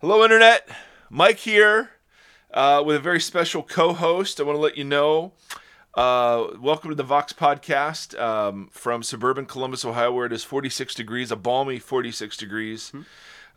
Hello, 0.00 0.22
Internet. 0.22 0.68
Mike 1.10 1.38
here 1.38 1.90
uh, 2.54 2.80
with 2.86 2.94
a 2.94 3.00
very 3.00 3.18
special 3.18 3.64
co 3.64 3.92
host. 3.92 4.38
I 4.38 4.44
want 4.44 4.54
to 4.56 4.60
let 4.60 4.76
you 4.76 4.84
know. 4.84 5.32
Uh, 5.92 6.48
welcome 6.60 6.90
to 6.90 6.94
the 6.94 7.02
Vox 7.02 7.32
Podcast 7.32 8.16
um, 8.16 8.68
from 8.70 9.02
suburban 9.02 9.44
Columbus, 9.44 9.84
Ohio, 9.84 10.12
where 10.12 10.26
it 10.26 10.32
is 10.32 10.44
46 10.44 10.94
degrees, 10.94 11.32
a 11.32 11.36
balmy 11.36 11.80
46 11.80 12.36
degrees. 12.36 12.92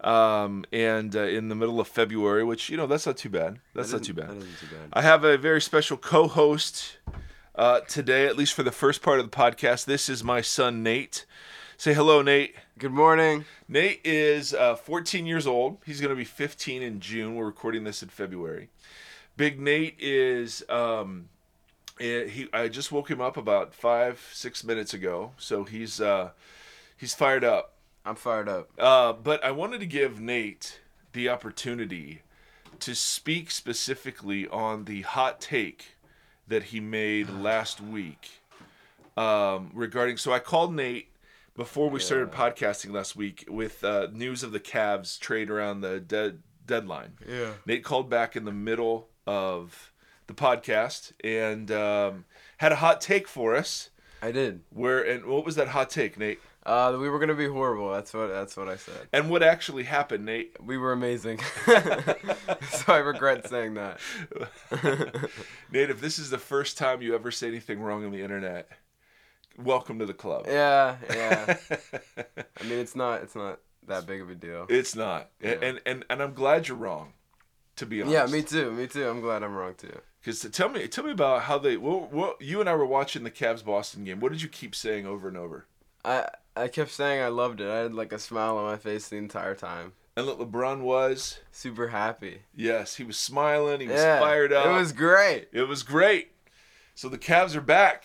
Um, 0.03 0.65
and 0.71 1.15
uh, 1.15 1.25
in 1.25 1.49
the 1.49 1.55
middle 1.55 1.79
of 1.79 1.87
February, 1.87 2.43
which, 2.43 2.71
you 2.71 2.77
know, 2.77 2.87
that's 2.87 3.05
not 3.05 3.17
too 3.17 3.29
bad. 3.29 3.59
That's 3.75 3.93
not 3.93 4.01
too 4.01 4.15
bad. 4.15 4.29
Too 4.31 4.65
bad. 4.65 4.89
I 4.93 5.03
have 5.03 5.23
a 5.23 5.37
very 5.37 5.61
special 5.61 5.95
co 5.95 6.27
host 6.27 6.97
uh, 7.53 7.81
today, 7.81 8.25
at 8.25 8.35
least 8.35 8.53
for 8.53 8.63
the 8.63 8.71
first 8.71 9.03
part 9.03 9.19
of 9.19 9.29
the 9.29 9.37
podcast. 9.37 9.85
This 9.85 10.09
is 10.09 10.23
my 10.23 10.41
son, 10.41 10.81
Nate. 10.81 11.27
Say 11.77 11.93
hello, 11.93 12.23
Nate. 12.23 12.55
Good 12.81 12.93
morning. 12.93 13.45
Nate 13.67 14.01
is 14.03 14.55
uh, 14.55 14.75
14 14.75 15.27
years 15.27 15.45
old. 15.45 15.77
He's 15.85 16.01
going 16.01 16.09
to 16.09 16.15
be 16.15 16.25
15 16.25 16.81
in 16.81 16.99
June. 16.99 17.35
We're 17.35 17.45
recording 17.45 17.83
this 17.83 18.01
in 18.01 18.09
February. 18.09 18.69
Big 19.37 19.59
Nate 19.59 19.97
is. 19.99 20.63
Um, 20.67 21.29
eh, 21.99 22.25
he. 22.25 22.47
I 22.51 22.69
just 22.69 22.91
woke 22.91 23.11
him 23.11 23.21
up 23.21 23.37
about 23.37 23.75
five, 23.75 24.27
six 24.33 24.63
minutes 24.63 24.95
ago, 24.95 25.33
so 25.37 25.63
he's 25.63 26.01
uh, 26.01 26.31
he's 26.97 27.13
fired 27.13 27.43
up. 27.43 27.73
I'm 28.03 28.15
fired 28.15 28.49
up. 28.49 28.71
Uh, 28.79 29.13
but 29.13 29.43
I 29.43 29.51
wanted 29.51 29.79
to 29.81 29.85
give 29.85 30.19
Nate 30.19 30.79
the 31.13 31.29
opportunity 31.29 32.23
to 32.79 32.95
speak 32.95 33.51
specifically 33.51 34.47
on 34.47 34.85
the 34.85 35.03
hot 35.03 35.39
take 35.39 35.97
that 36.47 36.63
he 36.63 36.79
made 36.79 37.29
last 37.29 37.79
week 37.79 38.41
um, 39.15 39.69
regarding. 39.71 40.17
So 40.17 40.33
I 40.33 40.39
called 40.39 40.73
Nate 40.73 41.10
before 41.61 41.91
we 41.91 41.99
started 41.99 42.31
podcasting 42.31 42.91
last 42.91 43.15
week 43.15 43.45
with 43.47 43.83
uh, 43.83 44.07
news 44.11 44.41
of 44.41 44.51
the 44.51 44.59
Cavs 44.59 45.19
trade 45.19 45.47
around 45.47 45.81
the 45.81 45.99
dead 45.99 46.41
deadline. 46.65 47.13
Yeah. 47.29 47.51
Nate 47.67 47.83
called 47.83 48.09
back 48.09 48.35
in 48.35 48.45
the 48.45 48.51
middle 48.51 49.09
of 49.27 49.91
the 50.25 50.33
podcast 50.33 51.11
and 51.23 51.69
um, 51.69 52.25
had 52.57 52.71
a 52.71 52.77
hot 52.77 52.99
take 52.99 53.27
for 53.27 53.55
us. 53.55 53.91
I 54.23 54.31
did. 54.31 54.61
Where 54.71 55.03
and 55.03 55.27
what 55.27 55.45
was 55.45 55.53
that 55.53 55.67
hot 55.67 55.91
take, 55.91 56.17
Nate? 56.17 56.39
Uh, 56.65 56.97
we 56.99 57.07
were 57.07 57.19
gonna 57.19 57.35
be 57.35 57.47
horrible. 57.47 57.91
That's 57.91 58.11
what. 58.11 58.29
That's 58.29 58.57
what 58.57 58.67
I 58.67 58.77
said. 58.77 59.07
And 59.13 59.29
what 59.29 59.43
actually 59.43 59.83
happened, 59.83 60.25
Nate? 60.25 60.57
We 60.63 60.79
were 60.79 60.93
amazing. 60.93 61.41
so 61.67 62.85
I 62.87 62.97
regret 62.97 63.47
saying 63.47 63.75
that. 63.75 63.99
Nate, 65.71 65.91
if 65.91 66.01
this 66.01 66.17
is 66.17 66.31
the 66.31 66.39
first 66.39 66.79
time 66.79 67.03
you 67.03 67.13
ever 67.13 67.29
say 67.29 67.49
anything 67.49 67.79
wrong 67.79 68.03
on 68.03 68.11
the 68.11 68.23
internet, 68.23 68.67
welcome 69.57 69.99
to 69.99 70.05
the 70.05 70.13
club. 70.13 70.45
Yeah, 70.47 70.97
yeah. 71.09 71.57
I 72.17 72.63
mean, 72.63 72.79
it's 72.79 72.95
not. 72.95 73.21
It's 73.23 73.35
not 73.35 73.59
that 73.87 74.05
big 74.05 74.21
of 74.21 74.29
a 74.29 74.35
deal. 74.35 74.65
it's 74.69 74.95
not, 74.95 75.29
and 75.41 75.81
and 75.85 76.05
and 76.09 76.21
I'm 76.21 76.33
glad 76.33 76.67
you're 76.67 76.77
wrong. 76.77 77.13
To 77.77 77.85
be 77.85 78.01
honest, 78.01 78.13
Yeah, 78.13 78.25
me 78.25 78.43
too. 78.43 78.71
Me 78.71 78.85
too. 78.85 79.07
I'm 79.09 79.21
glad 79.21 79.43
I'm 79.43 79.55
wrong 79.55 79.73
too. 79.75 79.97
Because 80.19 80.41
tell 80.51 80.69
me, 80.69 80.87
tell 80.87 81.03
me 81.03 81.11
about 81.11 81.43
how 81.43 81.57
they. 81.57 81.77
Well, 81.77 82.07
what 82.11 82.39
you 82.41 82.59
and 82.59 82.69
I 82.69 82.75
were 82.75 82.85
watching 82.85 83.23
the 83.23 83.31
Cavs 83.31 83.63
Boston 83.65 84.03
game. 84.03 84.19
What 84.19 84.31
did 84.31 84.41
you 84.41 84.49
keep 84.49 84.75
saying 84.75 85.07
over 85.07 85.27
and 85.27 85.37
over? 85.37 85.65
I 86.05 86.27
I 86.55 86.67
kept 86.67 86.91
saying 86.91 87.21
I 87.21 87.29
loved 87.29 87.61
it. 87.61 87.69
I 87.69 87.77
had 87.77 87.93
like 87.93 88.11
a 88.11 88.19
smile 88.19 88.57
on 88.57 88.65
my 88.65 88.77
face 88.77 89.07
the 89.07 89.15
entire 89.15 89.55
time. 89.55 89.93
And 90.15 90.25
look, 90.25 90.39
LeBron 90.39 90.81
was 90.81 91.39
Super 91.51 91.87
happy. 91.87 92.41
yes, 92.53 92.95
he 92.95 93.03
was 93.03 93.17
smiling. 93.17 93.79
He 93.79 93.87
was 93.87 93.95
yeah, 94.01 94.19
fired 94.19 94.51
up. 94.51 94.65
It 94.65 94.77
was 94.77 94.91
great. 94.91 95.47
it 95.53 95.63
was 95.67 95.83
great. 95.83 96.33
So 96.93 97.07
the 97.07 97.17
Cavs 97.17 97.55
are 97.55 97.61
back. 97.61 98.03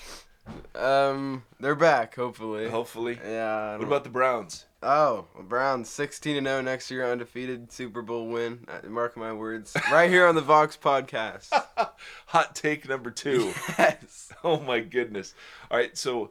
Um, 0.75 1.45
they're 1.61 1.75
back. 1.75 2.15
Hopefully. 2.15 2.69
Hopefully. 2.69 3.19
Yeah. 3.25 3.77
What 3.77 3.87
about 3.87 4.05
the 4.05 4.11
Browns? 4.11 4.67
Oh, 4.83 5.27
Browns 5.49 5.89
16 5.89 6.37
and 6.37 6.47
0 6.47 6.61
next 6.61 6.91
year, 6.91 7.11
undefeated 7.11 7.73
Super 7.73 8.03
Bowl 8.03 8.29
win. 8.29 8.67
Uh, 8.69 8.89
Mark 8.89 9.17
my 9.17 9.33
words. 9.33 9.77
Right 9.91 10.11
here 10.11 10.27
on 10.27 10.35
the 10.35 10.43
Vox 10.43 10.77
podcast. 10.81 11.49
Hot 12.27 12.55
take 12.55 12.89
number 12.89 13.11
two. 13.11 13.53
yes. 13.79 14.33
Oh 14.45 14.61
my 14.61 14.79
goodness! 14.79 15.35
All 15.71 15.77
right, 15.77 15.97
so 15.97 16.31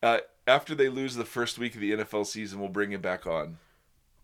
uh, 0.00 0.18
after 0.46 0.74
they 0.76 0.88
lose 0.88 1.16
the 1.16 1.24
first 1.24 1.58
week 1.58 1.74
of 1.74 1.80
the 1.80 1.92
NFL 1.92 2.26
season, 2.26 2.60
we'll 2.60 2.68
bring 2.68 2.92
it 2.92 3.02
back 3.02 3.26
on. 3.26 3.58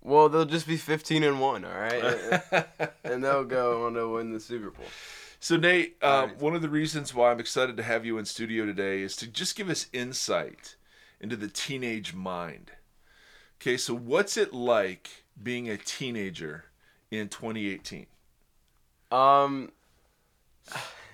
Well, 0.01 0.29
they'll 0.29 0.45
just 0.45 0.69
be 0.69 0.77
15 0.77 1.25
and 1.25 1.41
1, 1.41 1.65
all 1.65 1.71
right? 1.73 2.69
and 3.05 3.25
they'll 3.25 3.45
go 3.45 3.87
on 3.87 3.95
to 3.95 4.09
win 4.09 4.33
the 4.33 4.39
Super 4.39 4.71
Bowl. 4.71 4.87
So 5.43 5.57
Nate, 5.57 5.97
Right. 6.01 6.37
one 6.39 6.55
of 6.55 6.63
the 6.63 6.69
reasons 6.69 7.13
why 7.13 7.33
I'm 7.33 7.41
excited 7.41 7.77
to 7.77 7.83
have 7.83 8.07
you 8.07 8.17
in 8.17 8.25
studio 8.25 8.65
today 8.65 9.03
is 9.03 9.17
to 9.17 9.27
just 9.27 9.57
give 9.57 9.69
us 9.69 9.89
insight 9.93 10.77
into 11.21 11.35
the 11.37 11.49
teenage 11.49 12.15
mind. 12.15 12.71
Okay, 13.61 13.77
so 13.77 13.93
what's 13.95 14.37
it 14.37 14.53
like 14.53 15.25
being 15.43 15.69
a 15.69 15.77
teenager 15.77 16.67
in 17.11 17.29
2018? 17.29 18.07
Um, 19.11 19.73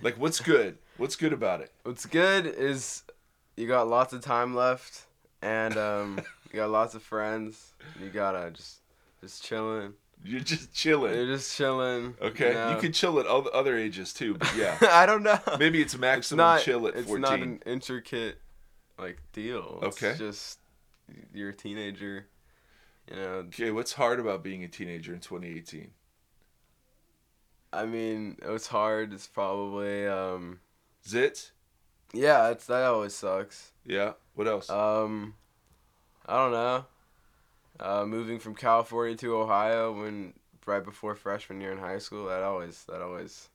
Like, 0.03 0.17
what's 0.19 0.41
good? 0.41 0.77
What's 0.99 1.17
good 1.17 1.33
about 1.33 1.61
it? 1.63 1.73
what's 1.85 2.05
good 2.07 2.45
is 2.47 3.03
you 3.57 3.67
got 3.67 3.89
lots 3.89 4.13
of 4.13 4.21
time 4.21 4.55
left, 4.55 5.07
and 5.43 5.77
um, 5.77 6.21
you 6.53 6.57
got 6.61 6.71
lots 6.71 6.95
of 6.95 7.03
friends. 7.03 7.73
You 8.01 8.11
gotta 8.11 8.51
just 8.51 8.81
just 9.23 9.43
chilling. 9.43 9.95
You're 10.25 10.41
just 10.41 10.75
chilling. 10.75 11.15
You're 11.15 11.27
just 11.27 11.57
chilling. 11.57 12.15
Okay, 12.21 12.53
know? 12.53 12.71
you 12.73 12.77
could 12.79 12.93
chill 12.95 13.19
at 13.21 13.27
all 13.27 13.43
the 13.43 13.51
other 13.53 13.77
ages 13.79 14.13
too, 14.13 14.35
but 14.35 14.55
yeah, 14.57 14.77
I 14.83 15.07
don't 15.07 15.23
know. 15.23 15.39
maybe 15.59 15.81
it's 15.81 15.95
it's 15.95 16.01
maximum 16.01 16.39
not 16.39 16.61
chill 16.63 16.87
at 16.89 16.95
it's 16.97 17.07
14. 17.07 17.21
not 17.21 17.41
an 17.41 17.63
intricate 17.67 18.39
like 18.99 19.19
deal. 19.33 19.79
It's 19.83 20.03
Okay. 20.03 20.19
just 20.19 20.59
you're 21.33 21.51
a 21.51 21.55
teenager. 21.55 22.27
You 23.09 23.17
know, 23.17 23.23
Okay, 23.47 23.71
what's 23.71 23.93
hard 23.95 24.21
about 24.21 24.43
being 24.43 24.65
a 24.65 24.69
teenager 24.69 25.15
in 25.15 25.21
2018? 25.21 25.93
I 27.73 27.87
mean, 27.87 28.37
it 28.43 28.49
was 28.49 28.67
hard. 28.67 29.13
It's 29.13 29.27
probably 29.27 30.07
um 30.07 30.61
Zits? 31.07 31.53
yeah, 32.13 32.49
it's 32.51 32.67
that 32.67 32.85
always 32.85 33.15
sucks. 33.15 33.73
Yeah. 33.85 34.13
What 34.35 34.49
else? 34.49 34.69
Um 34.69 35.35
I 36.27 36.35
don't 36.37 36.53
know. 36.53 36.85
Uh 37.81 38.05
moving 38.07 38.39
from 38.39 38.55
California 38.55 39.17
to 39.17 39.37
Ohio 39.37 39.93
when 39.93 40.35
right 40.67 40.85
before 40.85 41.15
freshman 41.15 41.61
year 41.61 41.73
in 41.73 41.79
high 41.79 41.99
school, 41.99 42.27
that 42.27 42.43
always 42.43 42.85
that 42.85 43.03
always 43.03 43.49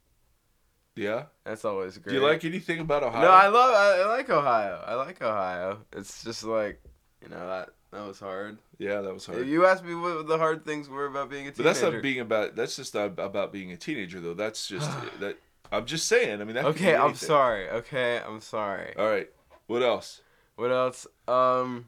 yeah. 0.96 1.24
that's 1.44 1.66
always 1.66 1.98
great. 1.98 2.14
Do 2.14 2.20
you 2.20 2.26
like 2.26 2.46
anything 2.46 2.80
about 2.80 3.04
Ohio? 3.04 3.22
No, 3.22 3.30
I 3.30 3.48
love 3.48 3.74
I, 3.74 4.02
I 4.04 4.06
like 4.08 4.30
Ohio. 4.30 4.84
I 4.86 4.96
like 4.96 5.22
Ohio. 5.22 5.80
It's 5.94 6.24
just 6.24 6.44
like, 6.44 6.82
you 7.22 7.30
know, 7.30 7.48
that 7.48 7.70
that 7.92 8.08
was 8.08 8.20
hard. 8.20 8.58
yeah, 8.80 9.02
that 9.02 9.14
was 9.14 9.26
hard. 9.26 9.48
You 9.48 9.66
asked 9.66 9.84
me 9.84 9.94
what 9.96 10.28
the 10.28 10.38
hard 10.38 10.66
things 10.66 10.90
were 10.90 11.06
about 11.06 11.30
being 11.30 11.48
a 11.48 11.52
But 11.52 11.58
teenager. 11.58 11.80
that's 11.82 11.94
not 11.94 12.02
being 12.02 12.20
about. 12.20 12.56
That's 12.56 12.76
just 12.76 12.96
not 12.96 13.20
about 13.20 13.52
being 13.54 13.72
a 13.72 13.78
teenager, 13.78 14.20
though. 14.20 14.34
That's 14.34 14.68
just 14.74 14.90
that. 15.20 15.38
I'm 15.72 15.86
just 15.86 16.08
saying. 16.08 16.42
I 16.42 16.44
mean, 16.44 16.56
that. 16.56 16.66
Okay, 16.66 16.96
I'm 16.96 17.16
sorry. 17.16 17.70
Okay, 17.70 18.20
I'm 18.26 18.42
sorry. 18.42 18.96
All 18.98 19.08
right. 19.10 19.30
What 19.68 19.84
else? 19.84 20.22
What 20.56 20.72
else? 20.72 21.08
Um, 21.28 21.86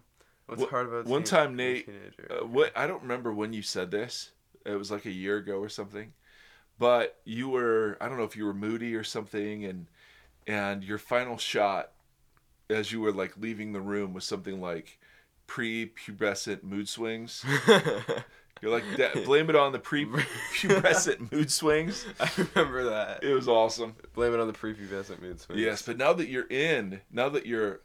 what's 0.47 0.61
Wha- 0.61 0.69
hard 0.69 0.87
about 0.87 1.05
one 1.05 1.23
time, 1.23 1.55
Nate? 1.55 1.89
Uh, 2.29 2.45
what 2.45 2.71
I 2.75 2.87
don't 2.87 3.01
remember 3.01 3.33
when 3.33 3.53
you 3.53 3.61
said 3.61 3.91
this. 3.91 4.31
It 4.65 4.75
was 4.75 4.89
like 4.89 5.05
a 5.05 5.11
year 5.11 5.37
ago 5.37 5.57
or 5.57 5.69
something. 5.69 6.13
But 6.77 7.19
you 7.23 7.49
were. 7.49 7.97
I 8.01 8.09
don't 8.09 8.17
know 8.17 8.23
if 8.23 8.35
you 8.35 8.45
were 8.45 8.53
moody 8.53 8.95
or 8.95 9.03
something, 9.03 9.63
and 9.63 9.87
and 10.47 10.83
your 10.83 10.97
final 10.97 11.37
shot, 11.37 11.91
as 12.69 12.91
you 12.91 12.99
were 13.01 13.13
like 13.13 13.37
leaving 13.37 13.73
the 13.73 13.81
room, 13.81 14.13
was 14.13 14.25
something 14.25 14.59
like 14.59 14.99
pre-pubescent 15.47 16.63
mood 16.63 16.89
swings. 16.89 17.45
You're 18.61 18.71
like, 18.71 18.83
"Da- 18.97 19.23
blame 19.25 19.49
it 19.49 19.55
on 19.55 19.73
the 19.73 19.79
pre-pubescent 19.79 21.31
mood 21.31 21.51
swings. 21.51 22.05
I 22.19 22.29
remember 22.37 22.85
that. 22.85 23.23
It 23.23 23.33
was 23.33 23.47
awesome. 23.47 23.95
Blame 24.13 24.33
it 24.33 24.39
on 24.39 24.47
the 24.47 24.53
prepubescent 24.53 25.21
mood 25.21 25.39
swings. 25.39 25.61
Yes, 25.61 25.81
but 25.81 25.97
now 25.97 26.13
that 26.13 26.29
you're 26.29 26.47
in, 26.47 27.01
now 27.11 27.29
that 27.29 27.45
you're 27.45 27.81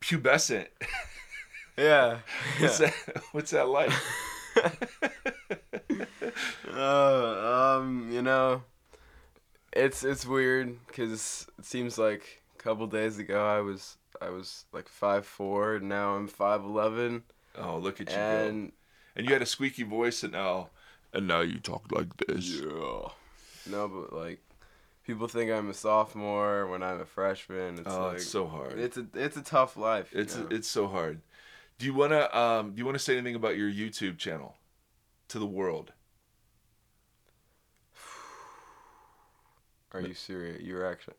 pubescent, 0.00 0.66
Yeah. 1.82 2.18
what's 2.58 2.78
that? 2.78 2.94
What's 3.32 3.50
that 3.52 3.68
like? 3.68 3.92
Uh, 6.74 7.78
um, 7.78 8.08
you 8.12 8.22
know, 8.22 8.62
it's 9.72 10.04
it's 10.04 10.24
weird 10.24 10.76
because 10.86 11.46
it 11.58 11.64
seems 11.64 11.98
like 11.98 12.42
a 12.54 12.62
couple 12.62 12.86
days 12.86 13.18
ago 13.18 13.44
I 13.44 13.60
was 13.60 13.96
I 14.20 14.30
was 14.30 14.64
like 14.72 14.88
five 14.88 15.26
four, 15.26 15.76
and 15.76 15.88
now 15.88 16.14
I'm 16.14 16.28
five 16.28 16.62
eleven. 16.62 17.24
Oh, 17.56 17.78
look 17.78 18.00
at 18.00 18.10
you 18.10 18.16
go! 18.16 18.20
and 18.20 18.72
And 19.16 19.26
you 19.26 19.32
had 19.32 19.42
a 19.42 19.46
squeaky 19.46 19.82
voice, 19.82 20.22
and 20.22 20.32
now, 20.32 20.70
and 21.12 21.26
now 21.26 21.40
you 21.40 21.58
talk 21.58 21.90
like 21.90 22.16
this. 22.18 22.60
yeah, 22.60 23.08
no, 23.70 23.88
but 23.88 24.12
like 24.12 24.40
people 25.04 25.26
think 25.26 25.50
I'm 25.50 25.70
a 25.70 25.74
sophomore 25.74 26.68
when 26.68 26.82
I'm 26.82 27.00
a 27.00 27.06
freshman. 27.06 27.78
It's 27.78 27.92
oh, 27.92 28.06
like 28.08 28.16
it's 28.16 28.26
so 28.28 28.46
hard. 28.46 28.78
it's 28.78 28.96
a 28.96 29.06
it's 29.14 29.36
a 29.36 29.42
tough 29.42 29.76
life. 29.76 30.10
It's 30.12 30.36
know? 30.36 30.48
it's 30.50 30.68
so 30.68 30.86
hard. 30.86 31.22
Do 31.78 31.86
you 31.86 31.94
wanna 31.94 32.28
um 32.34 32.72
do 32.72 32.78
you 32.78 32.84
wanna 32.86 32.98
say 32.98 33.14
anything 33.16 33.34
about 33.36 33.56
your 33.56 33.70
YouTube 33.70 34.18
channel 34.18 34.56
to 35.28 35.38
the 35.38 35.46
world? 35.46 35.92
Are 39.92 40.00
you 40.00 40.14
serious? 40.14 40.60
You're 40.60 40.86
actually. 40.86 41.14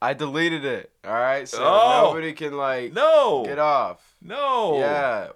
I 0.00 0.14
deleted 0.14 0.64
it. 0.64 0.90
All 1.04 1.12
right, 1.12 1.48
so 1.48 1.58
Oh! 1.62 2.02
nobody 2.08 2.32
can 2.32 2.56
like 2.56 2.92
No. 2.92 3.44
get 3.44 3.58
off. 3.58 4.14
No. 4.22 4.78
Yeah. 4.78 5.28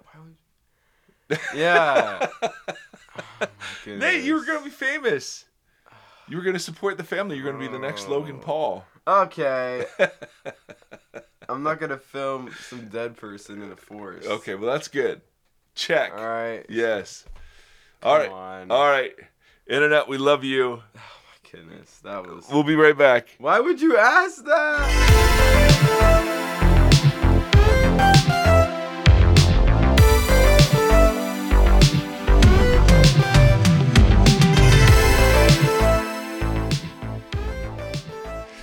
Would... 1.29 1.39
Yeah. 1.55 2.27
oh. 2.41 3.47
Nate, 3.85 4.23
you 4.23 4.35
were 4.35 4.45
gonna 4.45 4.63
be 4.63 4.69
famous. 4.69 5.45
You 6.27 6.37
were 6.37 6.43
gonna 6.43 6.59
support 6.59 6.97
the 6.97 7.03
family. 7.03 7.35
You're 7.35 7.45
gonna 7.45 7.59
be 7.63 7.67
the 7.67 7.79
next 7.79 8.07
Logan 8.07 8.37
Oh. 8.39 8.43
Paul. 8.43 8.85
Okay. 9.07 9.85
I'm 11.51 11.63
not 11.63 11.81
gonna 11.81 11.97
film 11.97 12.49
some 12.69 12.87
dead 12.87 13.17
person 13.17 13.61
in 13.61 13.73
a 13.73 13.75
forest. 13.75 14.25
Okay, 14.25 14.55
well 14.55 14.71
that's 14.71 14.87
good. 14.87 15.19
Check. 15.75 16.13
All 16.13 16.25
right. 16.25 16.65
Yes. 16.69 17.25
All 18.01 18.17
right. 18.17 18.31
On. 18.31 18.71
All 18.71 18.89
right. 18.89 19.11
Internet, 19.67 20.07
we 20.07 20.17
love 20.17 20.45
you. 20.45 20.81
Oh 20.81 20.81
my 20.95 21.51
goodness, 21.51 21.99
that 22.05 22.25
was. 22.25 22.47
We'll 22.49 22.63
be 22.63 22.75
right 22.75 22.97
back. 22.97 23.35
Why 23.37 23.59
would 23.59 23.81
you 23.81 23.97
ask 23.97 24.45
that? 24.45 24.87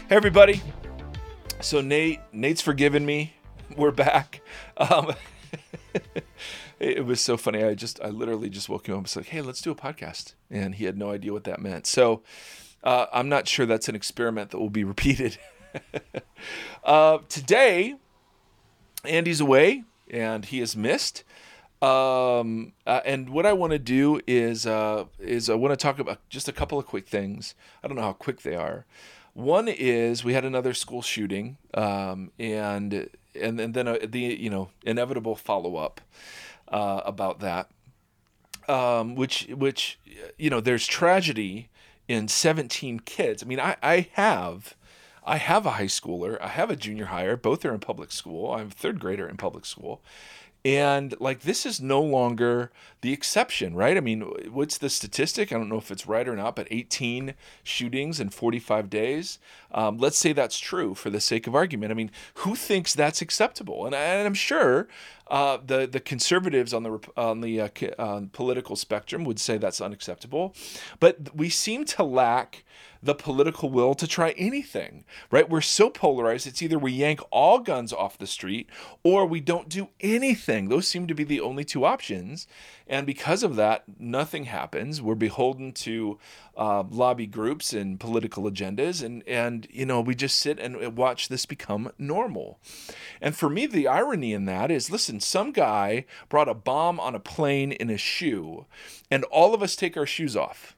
Hey 0.09 0.17
everybody. 0.17 0.63
So 1.61 1.81
Nate, 1.81 2.21
Nate's 2.33 2.61
forgiven 2.61 3.05
me. 3.05 3.35
We're 3.77 3.91
back. 3.91 4.41
Um, 4.77 5.13
it 6.81 7.05
was 7.05 7.21
so 7.21 7.37
funny. 7.37 7.65
I 7.65 7.75
just, 7.75 8.01
I 8.01 8.09
literally 8.09 8.49
just 8.49 8.69
woke 8.69 8.87
him 8.87 8.95
up 8.95 8.99
and 9.01 9.09
said, 9.09 9.27
"Hey, 9.27 9.41
let's 9.41 9.61
do 9.61 9.73
a 9.73 9.75
podcast," 9.75 10.35
and 10.51 10.77
he 10.77 10.85
had 10.85 10.97
no 10.97 11.11
idea 11.11 11.33
what 11.33 11.45
that 11.45 11.61
meant. 11.61 11.87
So 11.87 12.23
uh, 12.85 13.07
I'm 13.13 13.29
not 13.29 13.49
sure 13.49 13.67
that's 13.67 13.89
an 13.89 13.97
experiment 13.97 14.51
that 14.51 14.59
will 14.59 14.71
be 14.71 14.85
repeated. 14.95 15.39
uh, 16.85 17.19
today, 17.29 17.97
Andy's 19.05 19.41
away 19.41 19.85
and 20.11 20.45
he 20.45 20.61
is 20.61 20.77
missed. 20.77 21.25
Um, 21.83 22.73
uh, 22.87 23.01
and 23.05 23.29
what 23.31 23.47
I 23.47 23.53
want 23.53 23.73
to 23.73 23.79
do 23.79 24.21
is 24.27 24.67
uh, 24.67 25.05
is 25.19 25.49
I 25.49 25.55
want 25.55 25.73
to 25.73 25.77
talk 25.77 25.99
about 25.99 26.21
just 26.29 26.49
a 26.49 26.53
couple 26.53 26.79
of 26.79 26.87
quick 26.87 27.07
things. 27.07 27.55
I 27.83 27.89
don't 27.89 27.97
know 27.97 28.03
how 28.03 28.13
quick 28.13 28.43
they 28.43 28.57
are. 28.57 28.85
One 29.39 29.69
is 29.69 30.25
we 30.25 30.33
had 30.33 30.45
another 30.45 30.75
school 30.75 31.01
shooting, 31.01 31.59
um, 31.73 32.33
and 32.41 33.09
and, 33.41 33.61
and 33.61 33.73
then 33.73 33.87
uh, 33.87 33.99
the 34.05 34.19
you 34.19 34.51
know 34.51 34.71
inevitable 34.85 35.37
follow 35.37 35.77
up 35.77 36.01
uh, 36.67 37.03
about 37.05 37.39
that, 37.39 37.71
um, 38.67 39.15
which 39.15 39.47
which 39.47 40.01
you 40.39 40.51
know 40.51 40.61
there's 40.61 40.89
tragedy 40.89 41.69
in 42.09 42.27
17 42.27 42.99
kids. 42.99 43.45
I 43.45 43.47
mean, 43.47 43.61
I 43.61 43.77
I 43.81 44.09
have. 44.15 44.75
I 45.25 45.37
have 45.37 45.67
a 45.67 45.73
high 45.73 45.85
schooler. 45.85 46.41
I 46.41 46.49
have 46.49 46.69
a 46.69 46.75
junior 46.75 47.05
higher. 47.05 47.37
Both 47.37 47.65
are 47.65 47.73
in 47.73 47.79
public 47.79 48.11
school. 48.11 48.53
I'm 48.53 48.67
a 48.67 48.71
third 48.71 48.99
grader 48.99 49.29
in 49.29 49.37
public 49.37 49.67
school. 49.67 50.03
And 50.69 51.19
like 51.19 51.41
this 51.41 51.65
is 51.65 51.81
no 51.81 52.03
longer 52.03 52.71
the 53.01 53.11
exception, 53.11 53.75
right? 53.75 53.97
I 53.97 54.01
mean, 54.01 54.21
what's 54.53 54.77
the 54.77 54.91
statistic? 54.91 55.51
I 55.51 55.57
don't 55.57 55.71
know 55.71 55.79
if 55.79 55.91
it's 55.91 56.07
right 56.07 56.29
or 56.29 56.37
not, 56.37 56.57
but 56.57 56.69
18 56.71 57.33
shootings 57.63 58.21
in 58.21 58.29
45 58.29 58.91
days. 58.91 59.39
Um, 59.73 59.97
let's 59.97 60.19
say 60.19 60.35
that's 60.35 60.59
true 60.59 60.95
for 60.95 61.09
the 61.09 61.21
sake 61.21 61.47
of 61.47 61.55
argument. 61.55 61.91
I 61.91 61.95
mean, 61.95 62.11
who 62.35 62.55
thinks 62.55 62.93
that's 62.93 63.23
acceptable? 63.23 63.87
And, 63.87 63.95
I, 63.95 64.23
I'm 64.23 64.35
sure 64.35 64.89
uh, 65.29 65.57
the 65.65 65.87
the 65.87 66.01
conservatives 66.01 66.75
on 66.75 66.83
the 66.83 66.99
on 67.17 67.41
the 67.41 67.63
uh, 67.63 67.69
uh, 67.99 68.23
political 68.33 68.77
spectrum 68.77 69.25
would 69.25 69.41
say 69.41 69.57
that's 69.57 69.81
unacceptable, 69.81 70.55
but 71.01 71.35
we 71.35 71.49
seem 71.49 71.87
to 71.87 72.03
lack 72.03 72.63
the 73.03 73.15
political 73.15 73.71
will 73.71 73.95
to 73.95 74.07
try 74.07 74.31
anything, 74.31 75.05
right? 75.31 75.49
We're 75.49 75.61
so 75.61 75.91
polarized. 75.91 76.47
It's 76.47 76.63
either 76.63 76.79
we 76.79 76.93
yank 76.93 77.21
all 77.31 77.59
guns 77.61 77.93
off 77.93 78.19
the 78.19 78.27
street 78.27 78.69
or 79.03 79.27
we 79.27 79.41
don't 79.41 79.69
do 79.69 79.89
anything. 80.01 80.69
Those 80.69 80.89
seem 80.89 81.07
to 81.07 81.15
be 81.15 81.25
the 81.25 81.41
only 81.41 81.65
two 81.65 81.85
options. 81.85 82.47
And 82.87 83.07
because 83.07 83.43
of 83.43 83.57
that, 83.57 83.85
nothing 83.99 84.45
happens. 84.45 85.03
We're 85.03 85.15
beholden 85.15 85.73
to 85.73 86.19
uh, 86.57 86.85
lobby 86.91 87.27
groups 87.27 87.73
and 87.73 88.01
political 88.01 88.45
agendas. 88.45 89.03
And, 89.03 89.23
and, 89.29 89.67
you 89.71 89.85
know, 89.85 90.01
we 90.01 90.15
just 90.15 90.39
sit 90.39 90.59
and 90.59 90.97
watch 90.97 91.29
this 91.29 91.45
become 91.45 91.93
normal. 91.99 92.59
And 93.21 93.37
for 93.37 93.51
me, 93.51 93.67
the 93.67 93.87
irony 93.87 94.33
in 94.33 94.47
that 94.47 94.71
is 94.71 94.91
listen, 94.91 95.21
some 95.21 95.53
guy 95.53 96.07
brought 96.29 96.49
a 96.49 96.55
bomb 96.55 96.99
on 96.99 97.15
a 97.15 97.21
plane 97.21 97.73
in 97.73 97.89
his 97.89 98.01
shoe, 98.01 98.67
and 99.11 99.25
all 99.25 99.55
of 99.55 99.63
us 99.63 99.77
take 99.77 99.97
our 99.97 100.07
shoes 100.07 100.37
off 100.37 100.78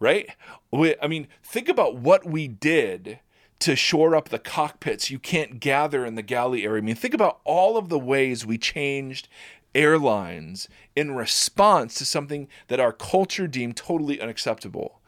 right? 0.00 0.30
We, 0.72 0.96
I 1.00 1.06
mean, 1.06 1.28
think 1.44 1.68
about 1.68 1.96
what 1.96 2.26
we 2.26 2.48
did 2.48 3.20
to 3.60 3.76
shore 3.76 4.16
up 4.16 4.30
the 4.30 4.38
cockpits 4.38 5.10
you 5.10 5.18
can't 5.18 5.60
gather 5.60 6.04
in 6.04 6.14
the 6.14 6.22
galley 6.22 6.64
area. 6.64 6.82
I 6.82 6.84
mean, 6.84 6.94
think 6.96 7.14
about 7.14 7.40
all 7.44 7.76
of 7.76 7.90
the 7.90 7.98
ways 7.98 8.44
we 8.44 8.58
changed 8.58 9.28
airlines 9.74 10.66
in 10.96 11.14
response 11.14 11.94
to 11.94 12.04
something 12.04 12.48
that 12.68 12.80
our 12.80 12.92
culture 12.92 13.46
deemed 13.46 13.76
totally 13.76 14.20
unacceptable. 14.20 15.00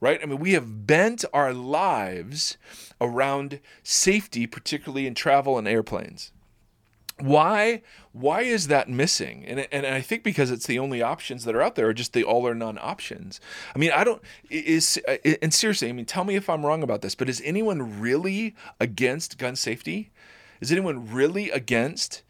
Right? 0.00 0.20
I 0.22 0.26
mean, 0.26 0.38
we 0.38 0.52
have 0.52 0.86
bent 0.86 1.24
our 1.32 1.54
lives 1.54 2.58
around 3.00 3.60
safety, 3.82 4.46
particularly 4.46 5.06
in 5.06 5.14
travel 5.14 5.56
and 5.56 5.66
airplanes 5.66 6.30
why 7.20 7.80
why 8.12 8.40
is 8.40 8.66
that 8.66 8.88
missing 8.88 9.44
and, 9.46 9.68
and 9.70 9.86
i 9.86 10.00
think 10.00 10.24
because 10.24 10.50
it's 10.50 10.66
the 10.66 10.78
only 10.78 11.00
options 11.00 11.44
that 11.44 11.54
are 11.54 11.62
out 11.62 11.76
there 11.76 11.88
are 11.88 11.94
just 11.94 12.12
the 12.12 12.24
all 12.24 12.46
or 12.46 12.54
none 12.54 12.76
options 12.80 13.40
i 13.74 13.78
mean 13.78 13.92
i 13.92 14.02
don't 14.02 14.20
is 14.50 14.98
and 15.40 15.54
seriously 15.54 15.88
i 15.88 15.92
mean 15.92 16.04
tell 16.04 16.24
me 16.24 16.34
if 16.34 16.50
i'm 16.50 16.66
wrong 16.66 16.82
about 16.82 17.02
this 17.02 17.14
but 17.14 17.28
is 17.28 17.40
anyone 17.44 18.00
really 18.00 18.54
against 18.80 19.38
gun 19.38 19.54
safety 19.54 20.10
is 20.60 20.72
anyone 20.72 21.10
really 21.12 21.50
against 21.50 22.22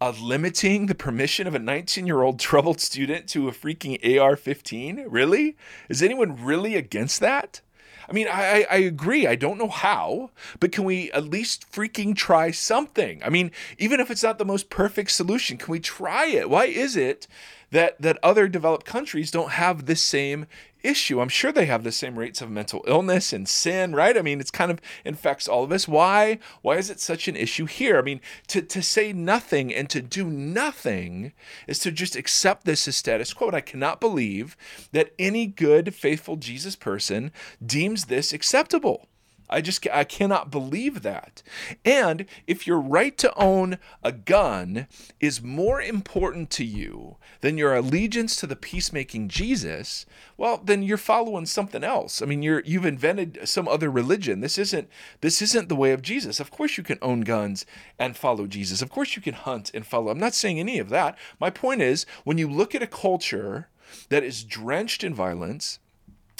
uh, 0.00 0.12
limiting 0.20 0.86
the 0.86 0.96
permission 0.96 1.46
of 1.46 1.54
a 1.54 1.60
19 1.60 2.08
year 2.08 2.22
old 2.22 2.40
troubled 2.40 2.80
student 2.80 3.28
to 3.28 3.48
a 3.48 3.52
freaking 3.52 4.20
AR 4.20 4.34
15? 4.34 5.04
Really? 5.08 5.56
Is 5.88 6.02
anyone 6.02 6.42
really 6.42 6.74
against 6.74 7.20
that? 7.20 7.60
I 8.08 8.12
mean, 8.12 8.28
I, 8.28 8.66
I 8.70 8.76
agree. 8.76 9.26
I 9.26 9.36
don't 9.36 9.58
know 9.58 9.68
how, 9.68 10.30
but 10.60 10.72
can 10.72 10.84
we 10.84 11.10
at 11.12 11.24
least 11.24 11.70
freaking 11.70 12.14
try 12.14 12.50
something? 12.50 13.22
I 13.24 13.28
mean, 13.28 13.50
even 13.78 14.00
if 14.00 14.10
it's 14.10 14.22
not 14.22 14.38
the 14.38 14.44
most 14.44 14.70
perfect 14.70 15.10
solution, 15.10 15.56
can 15.56 15.70
we 15.70 15.80
try 15.80 16.26
it? 16.26 16.50
Why 16.50 16.66
is 16.66 16.96
it 16.96 17.26
that 17.70 18.00
that 18.00 18.18
other 18.22 18.48
developed 18.48 18.86
countries 18.86 19.30
don't 19.30 19.52
have 19.52 19.86
this 19.86 20.02
same 20.02 20.46
issue? 20.82 21.20
I'm 21.20 21.28
sure 21.28 21.52
they 21.52 21.66
have 21.66 21.84
the 21.84 21.92
same 21.92 22.18
rates 22.18 22.40
of 22.40 22.50
mental 22.50 22.84
illness 22.86 23.32
and 23.32 23.48
sin, 23.48 23.94
right? 23.94 24.16
I 24.16 24.22
mean, 24.22 24.40
it's 24.40 24.50
kind 24.50 24.70
of 24.70 24.80
infects 25.04 25.48
all 25.48 25.64
of 25.64 25.72
us. 25.72 25.88
Why? 25.88 26.38
Why 26.62 26.76
is 26.76 26.90
it 26.90 27.00
such 27.00 27.28
an 27.28 27.36
issue 27.36 27.66
here? 27.66 27.98
I 27.98 28.02
mean, 28.02 28.20
to, 28.48 28.62
to 28.62 28.82
say 28.82 29.12
nothing 29.12 29.72
and 29.74 29.88
to 29.90 30.02
do 30.02 30.26
nothing 30.30 31.32
is 31.66 31.78
to 31.80 31.90
just 31.90 32.16
accept 32.16 32.64
this 32.64 32.86
as 32.88 32.96
status 32.96 33.32
quo. 33.32 33.48
And 33.48 33.56
I 33.56 33.60
cannot 33.60 34.00
believe 34.00 34.56
that 34.92 35.12
any 35.18 35.46
good, 35.46 35.94
faithful 35.94 36.36
Jesus 36.36 36.76
person 36.76 37.32
deems 37.64 38.06
this 38.06 38.32
acceptable. 38.32 39.08
I 39.52 39.60
just 39.60 39.86
I 39.92 40.04
cannot 40.04 40.50
believe 40.50 41.02
that. 41.02 41.42
And 41.84 42.26
if 42.46 42.66
your 42.66 42.80
right 42.80 43.16
to 43.18 43.32
own 43.38 43.78
a 44.02 44.10
gun 44.10 44.86
is 45.20 45.42
more 45.42 45.80
important 45.80 46.50
to 46.50 46.64
you 46.64 47.16
than 47.42 47.58
your 47.58 47.74
allegiance 47.74 48.36
to 48.36 48.46
the 48.46 48.56
peacemaking 48.56 49.28
Jesus, 49.28 50.06
well, 50.36 50.56
then 50.56 50.82
you're 50.82 50.96
following 50.96 51.46
something 51.46 51.84
else. 51.84 52.22
I 52.22 52.26
mean, 52.26 52.42
you're 52.42 52.62
you've 52.64 52.86
invented 52.86 53.40
some 53.44 53.68
other 53.68 53.90
religion. 53.90 54.40
This 54.40 54.56
isn't 54.56 54.88
this 55.20 55.42
isn't 55.42 55.68
the 55.68 55.76
way 55.76 55.92
of 55.92 56.02
Jesus. 56.02 56.40
Of 56.40 56.50
course 56.50 56.78
you 56.78 56.82
can 56.82 56.98
own 57.02 57.20
guns 57.20 57.66
and 57.98 58.16
follow 58.16 58.46
Jesus. 58.46 58.80
Of 58.80 58.90
course 58.90 59.16
you 59.16 59.22
can 59.22 59.34
hunt 59.34 59.70
and 59.74 59.86
follow. 59.86 60.10
I'm 60.10 60.18
not 60.18 60.34
saying 60.34 60.58
any 60.58 60.78
of 60.78 60.88
that. 60.88 61.18
My 61.38 61.50
point 61.50 61.82
is 61.82 62.06
when 62.24 62.38
you 62.38 62.48
look 62.48 62.74
at 62.74 62.82
a 62.82 62.86
culture 62.86 63.68
that 64.08 64.24
is 64.24 64.44
drenched 64.44 65.04
in 65.04 65.14
violence, 65.14 65.78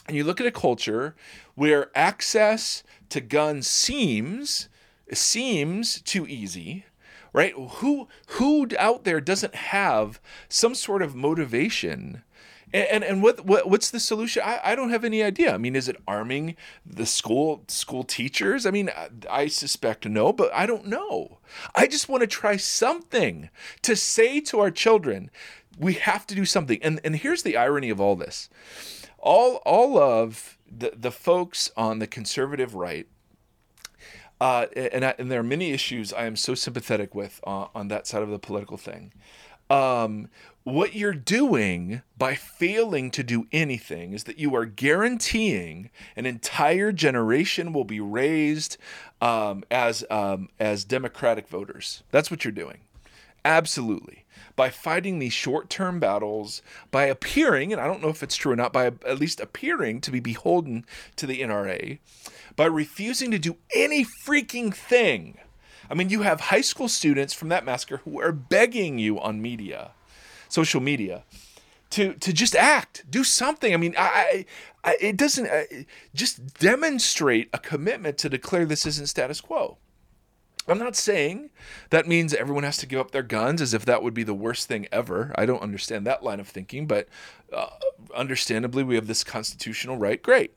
and 0.08 0.16
you 0.16 0.24
look 0.24 0.40
at 0.40 0.46
a 0.46 0.52
culture 0.52 1.14
where 1.54 1.90
access 1.94 2.82
to 3.12 3.20
gun 3.20 3.62
seems 3.62 4.68
seems 5.12 6.00
too 6.02 6.26
easy 6.26 6.84
right? 7.32 7.54
Who 7.54 8.08
who 8.28 8.68
out 8.78 9.04
there 9.04 9.20
doesn't 9.20 9.54
have 9.54 10.20
some 10.48 10.74
sort 10.74 11.02
of 11.02 11.14
motivation? 11.14 12.22
And 12.72 12.88
and, 12.88 13.04
and 13.04 13.22
what, 13.22 13.44
what 13.44 13.68
what's 13.68 13.90
the 13.90 14.00
solution? 14.00 14.42
I, 14.44 14.60
I 14.62 14.74
don't 14.74 14.90
have 14.90 15.04
any 15.04 15.22
idea. 15.22 15.54
I 15.54 15.58
mean 15.58 15.76
is 15.76 15.88
it 15.88 15.96
arming 16.06 16.56
the 16.84 17.06
school 17.06 17.64
school 17.68 18.04
teachers? 18.04 18.66
I 18.66 18.70
mean 18.70 18.90
I, 18.90 19.08
I 19.30 19.46
suspect 19.46 20.06
no 20.06 20.32
but 20.32 20.52
i 20.54 20.66
don't 20.66 20.86
know. 20.86 21.38
I 21.74 21.86
just 21.86 22.08
want 22.08 22.22
to 22.22 22.26
try 22.26 22.56
something 22.56 23.50
to 23.82 23.96
say 23.96 24.40
to 24.40 24.60
our 24.60 24.70
children 24.70 25.30
we 25.78 25.94
have 25.94 26.26
to 26.26 26.34
do 26.34 26.44
something. 26.44 26.78
And 26.82 27.00
and 27.04 27.16
here's 27.16 27.42
the 27.42 27.56
irony 27.56 27.90
of 27.90 28.00
all 28.00 28.16
this 28.16 28.48
all 29.22 29.56
all 29.64 29.98
of 29.98 30.58
the 30.70 30.92
the 30.94 31.10
folks 31.10 31.70
on 31.76 31.98
the 31.98 32.06
conservative 32.06 32.74
right 32.74 33.06
uh, 34.42 34.66
and, 34.74 35.04
I, 35.04 35.14
and 35.18 35.30
there 35.30 35.38
are 35.38 35.44
many 35.44 35.70
issues 35.70 36.12
I 36.12 36.24
am 36.24 36.34
so 36.34 36.56
sympathetic 36.56 37.14
with 37.14 37.40
uh, 37.46 37.66
on 37.76 37.86
that 37.88 38.08
side 38.08 38.24
of 38.24 38.28
the 38.28 38.40
political 38.40 38.76
thing. 38.76 39.12
Um, 39.70 40.30
what 40.64 40.96
you're 40.96 41.14
doing 41.14 42.02
by 42.18 42.34
failing 42.34 43.12
to 43.12 43.22
do 43.22 43.46
anything 43.52 44.12
is 44.12 44.24
that 44.24 44.40
you 44.40 44.54
are 44.56 44.64
guaranteeing 44.64 45.90
an 46.16 46.26
entire 46.26 46.90
generation 46.90 47.72
will 47.72 47.84
be 47.84 48.00
raised 48.00 48.78
um, 49.20 49.62
as 49.70 50.04
um, 50.10 50.48
as 50.58 50.84
Democratic 50.84 51.46
voters. 51.46 52.02
That's 52.10 52.28
what 52.28 52.44
you're 52.44 52.50
doing. 52.50 52.78
Absolutely. 53.44 54.24
By 54.54 54.70
fighting 54.70 55.18
these 55.18 55.32
short 55.32 55.70
term 55.70 55.98
battles, 55.98 56.62
by 56.90 57.04
appearing, 57.06 57.72
and 57.72 57.80
I 57.80 57.86
don't 57.86 58.02
know 58.02 58.08
if 58.08 58.22
it's 58.22 58.36
true 58.36 58.52
or 58.52 58.56
not, 58.56 58.72
by 58.72 58.86
at 58.86 59.18
least 59.18 59.40
appearing 59.40 60.00
to 60.02 60.10
be 60.10 60.20
beholden 60.20 60.84
to 61.16 61.26
the 61.26 61.40
NRA, 61.40 61.98
by 62.54 62.66
refusing 62.66 63.30
to 63.30 63.38
do 63.38 63.56
any 63.74 64.06
freaking 64.26 64.74
thing. 64.74 65.38
I 65.90 65.94
mean, 65.94 66.08
you 66.08 66.22
have 66.22 66.40
high 66.40 66.60
school 66.60 66.88
students 66.88 67.34
from 67.34 67.48
that 67.48 67.64
massacre 67.64 67.98
who 67.98 68.20
are 68.20 68.32
begging 68.32 68.98
you 68.98 69.18
on 69.20 69.42
media, 69.42 69.92
social 70.48 70.80
media, 70.80 71.24
to 71.90 72.14
to 72.14 72.32
just 72.32 72.54
act, 72.54 73.04
do 73.10 73.24
something. 73.24 73.74
I 73.74 73.76
mean, 73.76 73.94
I, 73.98 74.46
I 74.84 74.96
it 75.00 75.16
doesn't 75.16 75.46
uh, 75.46 75.64
just 76.14 76.54
demonstrate 76.58 77.48
a 77.52 77.58
commitment 77.58 78.18
to 78.18 78.28
declare 78.28 78.64
this 78.64 78.86
isn't 78.86 79.08
status 79.08 79.40
quo. 79.40 79.78
I'm 80.68 80.78
not 80.78 80.94
saying 80.94 81.50
that 81.90 82.06
means 82.06 82.32
everyone 82.34 82.64
has 82.64 82.76
to 82.78 82.86
give 82.86 83.00
up 83.00 83.10
their 83.10 83.22
guns 83.22 83.60
as 83.60 83.74
if 83.74 83.84
that 83.84 84.02
would 84.02 84.14
be 84.14 84.22
the 84.22 84.34
worst 84.34 84.68
thing 84.68 84.86
ever. 84.92 85.32
I 85.36 85.44
don't 85.46 85.62
understand 85.62 86.06
that 86.06 86.22
line 86.22 86.40
of 86.40 86.48
thinking, 86.48 86.86
but 86.86 87.08
uh, 87.52 87.66
understandably, 88.14 88.84
we 88.84 88.94
have 88.94 89.06
this 89.06 89.24
constitutional 89.24 89.96
right. 89.96 90.22
Great. 90.22 90.52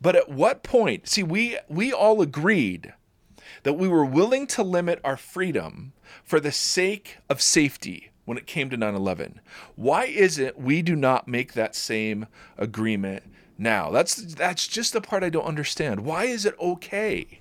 But 0.00 0.16
at 0.16 0.28
what 0.28 0.64
point? 0.64 1.08
See, 1.08 1.22
we 1.22 1.58
we 1.68 1.92
all 1.92 2.20
agreed 2.20 2.94
that 3.62 3.74
we 3.74 3.86
were 3.86 4.04
willing 4.04 4.46
to 4.48 4.62
limit 4.62 5.00
our 5.04 5.16
freedom 5.16 5.92
for 6.24 6.40
the 6.40 6.52
sake 6.52 7.18
of 7.28 7.40
safety 7.40 8.10
when 8.24 8.36
it 8.36 8.46
came 8.46 8.70
to 8.70 8.76
9/11. 8.76 9.38
Why 9.76 10.06
is 10.06 10.38
it 10.38 10.58
we 10.60 10.82
do 10.82 10.96
not 10.96 11.28
make 11.28 11.52
that 11.52 11.76
same 11.76 12.26
agreement 12.58 13.22
now? 13.56 13.90
That's 13.90 14.16
that's 14.16 14.66
just 14.66 14.92
the 14.92 15.00
part 15.00 15.22
I 15.22 15.30
don't 15.30 15.44
understand. 15.44 16.00
Why 16.00 16.24
is 16.24 16.44
it 16.44 16.58
okay? 16.58 17.38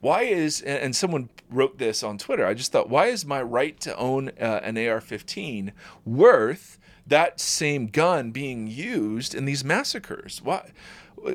Why 0.00 0.22
is 0.22 0.60
and 0.62 0.96
someone 0.96 1.28
wrote 1.50 1.78
this 1.78 2.02
on 2.02 2.18
Twitter. 2.18 2.46
I 2.46 2.54
just 2.54 2.72
thought, 2.72 2.88
why 2.88 3.06
is 3.06 3.26
my 3.26 3.42
right 3.42 3.78
to 3.80 3.96
own 3.96 4.30
uh, 4.40 4.60
an 4.62 4.78
AR-15 4.78 5.72
worth 6.04 6.78
that 7.06 7.40
same 7.40 7.88
gun 7.88 8.30
being 8.30 8.66
used 8.66 9.34
in 9.34 9.44
these 9.44 9.64
massacres? 9.64 10.40
Why? 10.42 10.70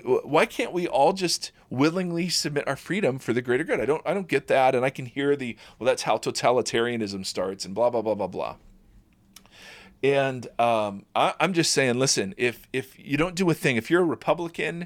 why 0.04 0.48
can't 0.48 0.74
we 0.74 0.88
all 0.88 1.14
just 1.14 1.52
willingly 1.70 2.28
submit 2.28 2.68
our 2.68 2.76
freedom 2.76 3.20
for 3.20 3.34
the 3.34 3.42
greater 3.42 3.64
good? 3.64 3.80
I 3.80 3.86
don't 3.86 4.02
I 4.06 4.14
don't 4.16 4.28
get 4.28 4.48
that 4.48 4.74
and 4.74 4.84
I 4.84 4.90
can 4.90 5.06
hear 5.06 5.36
the 5.36 5.56
well 5.78 5.86
that's 5.86 6.04
how 6.04 6.18
totalitarianism 6.18 7.26
starts 7.26 7.66
and 7.66 7.76
blah 7.76 7.92
blah 7.92 8.02
blah 8.02 8.16
blah 8.16 8.28
blah. 8.28 8.56
And 10.06 10.46
um, 10.60 11.04
I, 11.16 11.34
am 11.40 11.54
just 11.54 11.72
saying, 11.72 11.98
listen, 11.98 12.36
if 12.38 12.68
if 12.72 12.96
you 13.00 13.18
don't 13.18 13.34
do 13.34 13.50
a 13.50 13.56
thing, 13.56 13.76
if 13.76 13.90
you're 13.90 14.04
a 14.04 14.06
Republican 14.06 14.86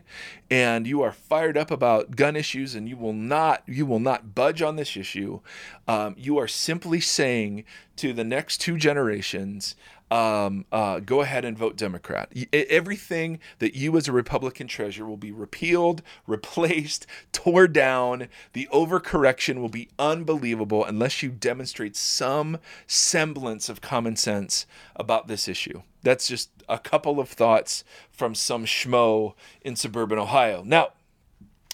and 0.49 0.87
you 0.87 1.01
are 1.01 1.11
fired 1.11 1.57
up 1.57 1.71
about 1.71 2.15
gun 2.15 2.37
issues 2.37 2.73
and 2.73 2.87
you 2.87 2.95
will 2.95 3.11
not 3.11 3.61
you 3.67 3.85
will 3.85 3.99
not 3.99 4.33
budge 4.33 4.61
on 4.61 4.77
this 4.77 4.95
issue, 4.95 5.41
um, 5.89 6.15
you 6.17 6.37
are 6.37 6.47
simply 6.47 7.01
saying 7.01 7.65
to 7.97 8.13
the 8.13 8.23
next 8.23 8.59
two 8.61 8.77
generations, 8.77 9.75
um, 10.11 10.65
uh, 10.71 10.99
go 10.99 11.21
ahead 11.21 11.45
and 11.45 11.57
vote 11.57 11.75
Democrat. 11.75 12.31
Everything 12.51 13.39
that 13.59 13.75
you 13.75 13.95
as 13.97 14.07
a 14.07 14.11
Republican 14.11 14.67
treasure 14.67 15.05
will 15.05 15.17
be 15.17 15.31
repealed, 15.31 16.01
replaced, 16.27 17.05
tore 17.31 17.67
down. 17.67 18.27
The 18.53 18.67
overcorrection 18.73 19.59
will 19.59 19.69
be 19.69 19.89
unbelievable 19.99 20.83
unless 20.83 21.21
you 21.21 21.29
demonstrate 21.29 21.95
some 21.95 22.57
semblance 22.87 23.69
of 23.69 23.81
common 23.81 24.15
sense 24.15 24.65
about 24.95 25.27
this 25.27 25.47
issue. 25.47 25.83
That's 26.01 26.27
just 26.27 26.49
a 26.67 26.79
couple 26.79 27.19
of 27.19 27.29
thoughts 27.29 27.83
from 28.11 28.33
some 28.33 28.65
schmo 28.65 29.33
in 29.61 29.75
suburban 29.75 30.17
Ohio. 30.17 30.63
Now, 30.63 30.89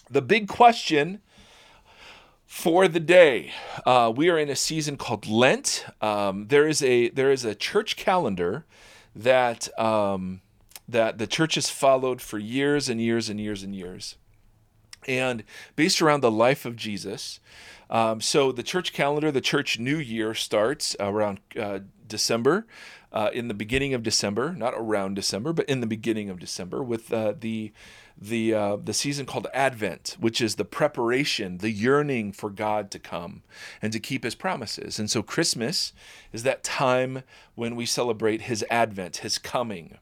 the 0.10 0.22
big 0.22 0.48
question 0.48 1.22
for 2.56 2.88
the 2.88 3.02
day. 3.02 3.52
Uh, 3.86 4.12
we 4.16 4.30
are 4.30 4.40
in 4.40 4.50
a 4.50 4.56
season 4.56 4.96
called 4.96 5.28
Lent. 5.28 5.86
Um, 6.00 6.48
there 6.48 6.66
is 6.66 6.82
a 6.82 7.10
there 7.10 7.30
is 7.30 7.44
a 7.44 7.54
church 7.54 7.98
calendar 7.98 8.66
that 9.14 9.68
um, 9.78 10.40
that 10.88 11.18
the 11.18 11.28
church 11.28 11.56
has 11.56 11.70
followed 11.70 12.22
for 12.22 12.40
years 12.40 12.88
and 12.88 13.02
years 13.02 13.28
and 13.28 13.42
years 13.42 13.62
and 13.62 13.76
years, 13.76 14.16
and 15.06 15.44
based 15.76 16.02
around 16.02 16.22
the 16.22 16.32
life 16.32 16.66
of 16.66 16.78
Jesus. 16.78 17.42
Um, 17.90 18.22
so 18.22 18.54
the 18.54 18.64
church 18.64 18.94
calendar, 18.94 19.34
the 19.34 19.42
church 19.42 19.78
New 19.78 19.98
Year 19.98 20.34
starts 20.34 20.96
around 20.98 21.42
uh, 21.60 21.80
December, 22.08 22.66
uh, 23.12 23.32
in 23.34 23.50
the 23.50 23.54
beginning 23.54 23.94
of 23.94 24.02
December, 24.02 24.54
not 24.54 24.74
around 24.76 25.16
December, 25.16 25.52
but 25.52 25.66
in 25.66 25.82
the 25.82 25.88
beginning 25.88 26.30
of 26.30 26.40
December, 26.40 26.82
with 26.82 27.12
uh, 27.12 27.34
the 27.38 27.74
the 28.18 28.54
uh, 28.54 28.78
the 28.78 28.94
season 28.94 29.26
called 29.26 29.48
Advent, 29.54 30.16
which 30.20 30.40
is 30.40 30.56
the 30.56 30.66
preparation, 30.66 31.58
the 31.58 31.72
yearning 31.72 32.32
for 32.32 32.50
God 32.50 32.90
to 32.92 33.00
come 33.00 33.44
and 33.82 33.92
to 33.92 34.00
keep 34.00 34.24
His 34.24 34.36
promises. 34.36 35.00
And 35.00 35.12
so 35.12 35.22
Christmas 35.22 35.92
is 36.32 36.44
that 36.44 36.64
time 36.64 37.24
when 37.56 37.76
we 37.76 37.86
celebrate 37.86 38.44
His 38.44 38.64
Advent, 38.70 39.18
His 39.18 39.38
coming, 39.38 39.98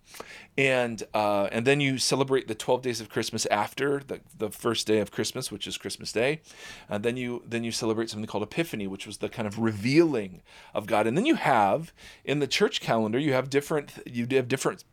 and 0.58 1.02
uh, 1.14 1.50
and 1.52 1.66
then 1.66 1.82
you 1.82 1.98
celebrate 1.98 2.48
the 2.48 2.56
twelve 2.56 2.84
days 2.84 3.02
of 3.02 3.10
Christmas 3.10 3.48
after 3.48 4.02
the, 4.06 4.22
the 4.38 4.52
first 4.52 4.86
day 4.86 5.00
of 5.00 5.12
Christmas, 5.12 5.52
which 5.52 5.66
is 5.66 5.78
Christmas 5.78 6.12
Day, 6.12 6.42
and 6.88 7.04
then 7.04 7.18
you 7.18 7.42
then 7.48 7.64
you 7.64 7.72
celebrate 7.72 8.10
something 8.12 8.28
called 8.28 8.44
Epiphany, 8.44 8.86
which 8.86 9.08
was 9.08 9.18
the 9.18 9.30
kind 9.30 9.48
of 9.48 9.58
revealing 9.58 10.44
of 10.74 10.86
God. 10.86 11.08
And 11.08 11.18
then 11.18 11.26
you 11.26 11.36
have 11.36 11.92
in 12.24 12.40
the 12.40 12.48
church 12.48 12.80
calendar 12.80 13.18
you 13.18 13.34
have 13.34 13.50
different 13.50 13.94
you 14.06 14.28
have 14.32 14.48
different 14.48 14.84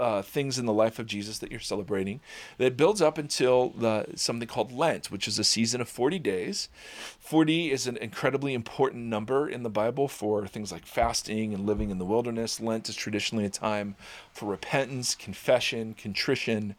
uh, 0.00 0.22
things 0.22 0.58
in 0.58 0.66
the 0.66 0.72
life 0.72 0.98
of 0.98 1.06
Jesus 1.06 1.38
that 1.38 1.50
you're 1.50 1.60
celebrating 1.60 2.20
that 2.58 2.76
builds 2.76 3.02
up 3.02 3.18
until 3.18 3.70
the, 3.70 4.06
something 4.14 4.48
called 4.48 4.72
Lent, 4.72 5.10
which 5.10 5.26
is 5.26 5.38
a 5.38 5.44
season 5.44 5.80
of 5.80 5.88
40 5.88 6.18
days. 6.18 6.68
40 7.18 7.72
is 7.72 7.86
an 7.86 7.96
incredibly 7.96 8.54
important 8.54 9.04
number 9.04 9.48
in 9.48 9.62
the 9.62 9.70
Bible 9.70 10.08
for 10.08 10.46
things 10.46 10.70
like 10.70 10.86
fasting 10.86 11.52
and 11.52 11.66
living 11.66 11.90
in 11.90 11.98
the 11.98 12.04
wilderness. 12.04 12.60
Lent 12.60 12.88
is 12.88 12.96
traditionally 12.96 13.44
a 13.44 13.50
time 13.50 13.96
for 14.32 14.46
repentance, 14.46 15.14
confession, 15.14 15.94
contrition. 15.94 16.76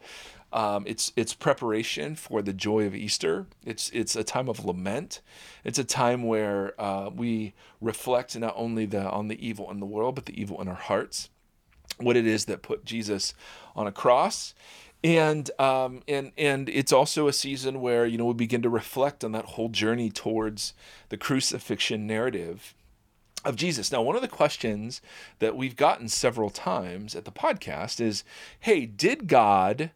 Um, 0.52 0.86
it's 0.88 1.12
it's 1.16 1.36
preparation 1.36 2.16
for 2.16 2.42
the 2.42 2.54
joy 2.54 2.88
of 2.88 2.96
Easter. 2.96 3.46
It's 3.64 3.92
it's 3.92 4.16
a 4.16 4.24
time 4.24 4.50
of 4.50 4.66
lament. 4.66 5.22
It's 5.64 5.78
a 5.78 5.84
time 5.84 6.24
where 6.24 6.74
uh, 6.82 7.12
we 7.16 7.54
reflect 7.80 8.36
not 8.36 8.54
only 8.56 8.88
the 8.88 9.08
on 9.12 9.28
the 9.28 9.46
evil 9.46 9.70
in 9.70 9.80
the 9.80 9.86
world, 9.86 10.16
but 10.16 10.26
the 10.26 10.42
evil 10.42 10.60
in 10.60 10.68
our 10.68 10.74
hearts 10.74 11.30
what 12.00 12.18
it 12.18 12.26
is 12.26 12.46
that 12.46 12.62
put 12.62 12.86
Jesus 12.86 13.34
on 13.76 13.88
a 13.88 13.92
cross. 13.92 14.54
And 15.02 15.50
um, 15.60 16.02
and 16.10 16.34
and 16.38 16.68
it's 16.68 16.92
also 16.92 17.30
a 17.30 17.34
season 17.34 17.80
where 17.80 18.06
you 18.06 18.18
know 18.18 18.26
we 18.26 18.34
begin 18.34 18.62
to 18.64 18.70
reflect 18.70 19.24
on 19.24 19.32
that 19.32 19.46
whole 19.46 19.70
journey 19.70 20.10
towards 20.10 20.74
the 21.08 21.16
crucifixion 21.16 22.06
narrative 22.06 22.76
of 23.46 23.56
Jesus. 23.56 23.94
Now, 23.94 24.02
one 24.02 24.18
of 24.18 24.22
the 24.22 24.28
questions 24.28 25.02
that 25.40 25.56
we've 25.56 25.78
gotten 25.78 26.10
several 26.10 26.50
times 26.50 27.16
at 27.16 27.24
the 27.24 27.32
podcast 27.32 28.02
is, 28.02 28.26
"Hey, 28.60 28.86
did 28.86 29.28
God 29.28 29.92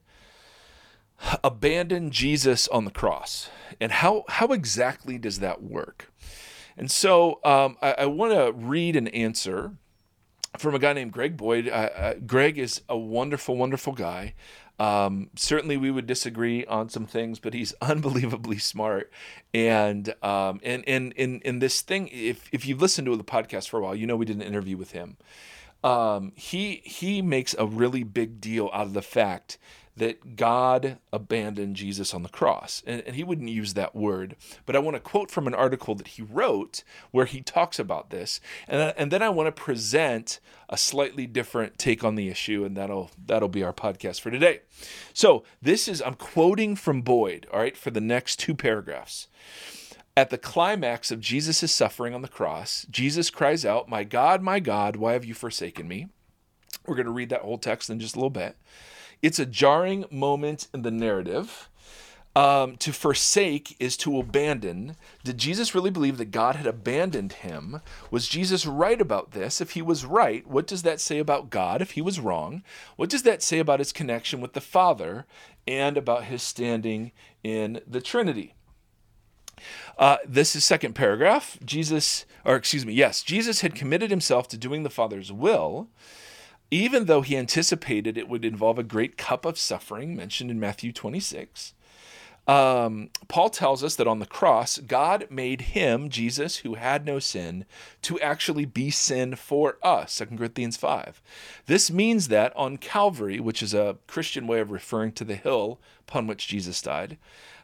abandon 1.43 2.10
Jesus 2.10 2.69
on 2.69 2.86
the 2.86 2.91
cross, 2.91 3.50
and 3.81 3.91
how 3.91 4.24
how 4.29 4.48
exactly 4.48 5.17
does 5.17 5.39
that 5.39 5.62
work?" 5.62 6.13
And 6.77 6.89
so 6.89 7.39
um, 7.43 7.77
I, 7.81 7.91
I 8.00 8.05
want 8.05 8.31
to 8.31 8.53
read 8.53 8.95
an 8.95 9.10
answer 9.10 9.74
from 10.57 10.75
a 10.75 10.79
guy 10.79 10.93
named 10.93 11.12
Greg 11.12 11.38
Boyd. 11.38 11.67
Uh, 11.67 11.89
uh, 11.95 12.13
Greg 12.25 12.57
is 12.57 12.81
a 12.88 12.98
wonderful, 12.98 13.57
wonderful 13.57 13.93
guy. 13.93 14.33
Um, 14.79 15.29
certainly, 15.36 15.77
we 15.77 15.91
would 15.91 16.07
disagree 16.07 16.65
on 16.65 16.89
some 16.89 17.05
things, 17.05 17.39
but 17.39 17.53
he's 17.53 17.74
unbelievably 17.81 18.60
smart. 18.60 19.12
And 19.53 20.13
um, 20.24 20.60
and 20.63 20.83
and 20.88 21.13
in 21.13 21.41
in 21.41 21.60
this 21.60 21.81
thing, 21.81 22.10
if 22.12 22.50
if 22.51 22.65
you've 22.65 22.81
listened 22.81 23.05
to 23.07 23.15
the 23.15 23.24
podcast 23.24 23.69
for 23.69 23.79
a 23.79 23.83
while, 23.83 23.95
you 23.95 24.07
know 24.07 24.15
we 24.15 24.25
did 24.25 24.38
an 24.38 24.41
interview 24.41 24.77
with 24.77 24.91
him. 24.91 25.17
Um, 25.83 26.31
he 26.36 26.81
he 26.86 27.22
makes 27.22 27.55
a 27.57 27.65
really 27.65 28.03
big 28.03 28.39
deal 28.39 28.69
out 28.74 28.88
of 28.88 28.93
the 28.93 29.01
fact 29.01 29.57
that 29.95 30.35
God 30.35 30.97
abandoned 31.12 31.75
Jesus 31.75 32.13
on 32.13 32.23
the 32.23 32.29
cross. 32.29 32.81
And, 32.88 33.01
and, 33.01 33.15
he 33.15 33.23
wouldn't 33.23 33.50
use 33.50 33.73
that 33.75 33.95
word, 33.95 34.35
but 34.65 34.75
I 34.75 34.79
want 34.79 34.95
to 34.95 35.00
quote 35.00 35.29
from 35.29 35.45
an 35.45 35.53
article 35.53 35.93
that 35.95 36.09
he 36.09 36.21
wrote 36.21 36.83
where 37.12 37.25
he 37.25 37.41
talks 37.41 37.77
about 37.77 38.09
this. 38.09 38.39
And, 38.67 38.81
uh, 38.81 38.93
and 38.97 39.12
then 39.12 39.21
I 39.21 39.29
want 39.29 39.47
to 39.47 39.62
present 39.62 40.39
a 40.69 40.77
slightly 40.77 41.27
different 41.27 41.77
take 41.77 42.03
on 42.03 42.15
the 42.15 42.29
issue, 42.29 42.65
and 42.65 42.75
that'll 42.75 43.12
that'll 43.23 43.50
be 43.50 43.63
our 43.63 43.73
podcast 43.73 44.21
for 44.21 44.31
today. 44.31 44.62
So 45.13 45.43
this 45.62 45.88
is 45.88 46.01
I'm 46.01 46.15
quoting 46.15 46.75
from 46.75 47.01
Boyd, 47.01 47.47
all 47.53 47.59
right, 47.59 47.77
for 47.77 47.91
the 47.91 48.01
next 48.01 48.39
two 48.39 48.55
paragraphs. 48.55 49.27
At 50.15 50.29
the 50.29 50.38
climax 50.38 51.12
of 51.12 51.19
Jesus' 51.19 51.71
suffering 51.71 52.13
on 52.13 52.21
the 52.21 52.27
cross, 52.27 52.85
Jesus 52.89 53.31
cries 53.31 53.65
out, 53.65 53.89
My 53.89 54.03
God, 54.03 54.41
my 54.41 54.59
God, 54.59 54.95
why 54.95 55.13
have 55.13 55.25
you 55.25 55.33
forsaken 55.33 55.88
me? 55.88 56.07
We're 56.85 56.95
going 56.95 57.07
to 57.07 57.12
read 57.12 57.29
that 57.29 57.41
whole 57.41 57.57
text 57.57 57.89
in 57.89 58.00
just 58.00 58.15
a 58.15 58.19
little 58.19 58.29
bit. 58.29 58.55
It's 59.23 59.39
a 59.39 59.45
jarring 59.45 60.05
moment 60.11 60.67
in 60.73 60.83
the 60.83 60.91
narrative. 60.91 61.69
Um, 62.35 62.77
to 62.77 62.91
forsake 62.91 63.75
is 63.79 63.95
to 63.97 64.17
abandon. 64.17 64.95
Did 65.23 65.37
Jesus 65.37 65.75
really 65.75 65.91
believe 65.91 66.17
that 66.17 66.31
God 66.31 66.55
had 66.55 66.65
abandoned 66.65 67.33
him? 67.33 67.79
Was 68.09 68.27
Jesus 68.27 68.65
right 68.65 68.99
about 68.99 69.31
this? 69.31 69.61
If 69.61 69.71
he 69.71 69.83
was 69.83 70.03
right, 70.03 70.45
what 70.47 70.65
does 70.65 70.81
that 70.81 70.99
say 70.99 71.19
about 71.19 71.51
God? 71.51 71.79
If 71.79 71.91
he 71.91 72.01
was 72.01 72.19
wrong, 72.19 72.63
what 72.95 73.09
does 73.09 73.21
that 73.21 73.43
say 73.43 73.59
about 73.59 73.77
his 73.77 73.93
connection 73.93 74.41
with 74.41 74.53
the 74.53 74.61
Father 74.61 75.27
and 75.67 75.95
about 75.95 76.23
his 76.23 76.41
standing 76.41 77.11
in 77.43 77.81
the 77.87 78.01
Trinity? 78.01 78.55
Uh, 79.97 80.17
this 80.27 80.55
is 80.55 80.63
second 80.63 80.93
paragraph. 80.95 81.59
Jesus, 81.63 82.25
or 82.43 82.55
excuse 82.55 82.85
me, 82.85 82.93
yes, 82.93 83.21
Jesus 83.21 83.61
had 83.61 83.75
committed 83.75 84.09
himself 84.09 84.47
to 84.49 84.57
doing 84.57 84.81
the 84.81 84.89
Father's 84.89 85.31
will, 85.31 85.87
even 86.73 87.05
though 87.05 87.21
he 87.21 87.37
anticipated 87.37 88.17
it 88.17 88.27
would 88.27 88.43
involve 88.43 88.79
a 88.79 88.83
great 88.83 89.15
cup 89.15 89.45
of 89.45 89.59
suffering, 89.59 90.15
mentioned 90.15 90.49
in 90.49 90.59
Matthew 90.59 90.91
26. 90.91 91.73
Um, 92.45 93.09
Paul 93.27 93.49
tells 93.49 93.83
us 93.83 93.95
that 93.95 94.07
on 94.07 94.19
the 94.19 94.25
cross, 94.25 94.79
God 94.79 95.27
made 95.29 95.61
him, 95.61 96.09
Jesus, 96.09 96.57
who 96.57 96.73
had 96.73 97.05
no 97.05 97.19
sin, 97.19 97.65
to 98.01 98.19
actually 98.19 98.65
be 98.65 98.89
sin 98.89 99.35
for 99.35 99.77
us. 99.83 100.17
2 100.17 100.35
Corinthians 100.35 100.75
5. 100.75 101.21
This 101.67 101.91
means 101.91 102.27
that 102.29 102.53
on 102.55 102.77
Calvary, 102.77 103.39
which 103.39 103.61
is 103.61 103.73
a 103.73 103.97
Christian 104.07 104.47
way 104.47 104.59
of 104.59 104.71
referring 104.71 105.13
to 105.13 105.23
the 105.23 105.35
hill 105.35 105.79
upon 106.07 106.27
which 106.27 106.47
Jesus 106.47 106.81
died, 106.81 107.17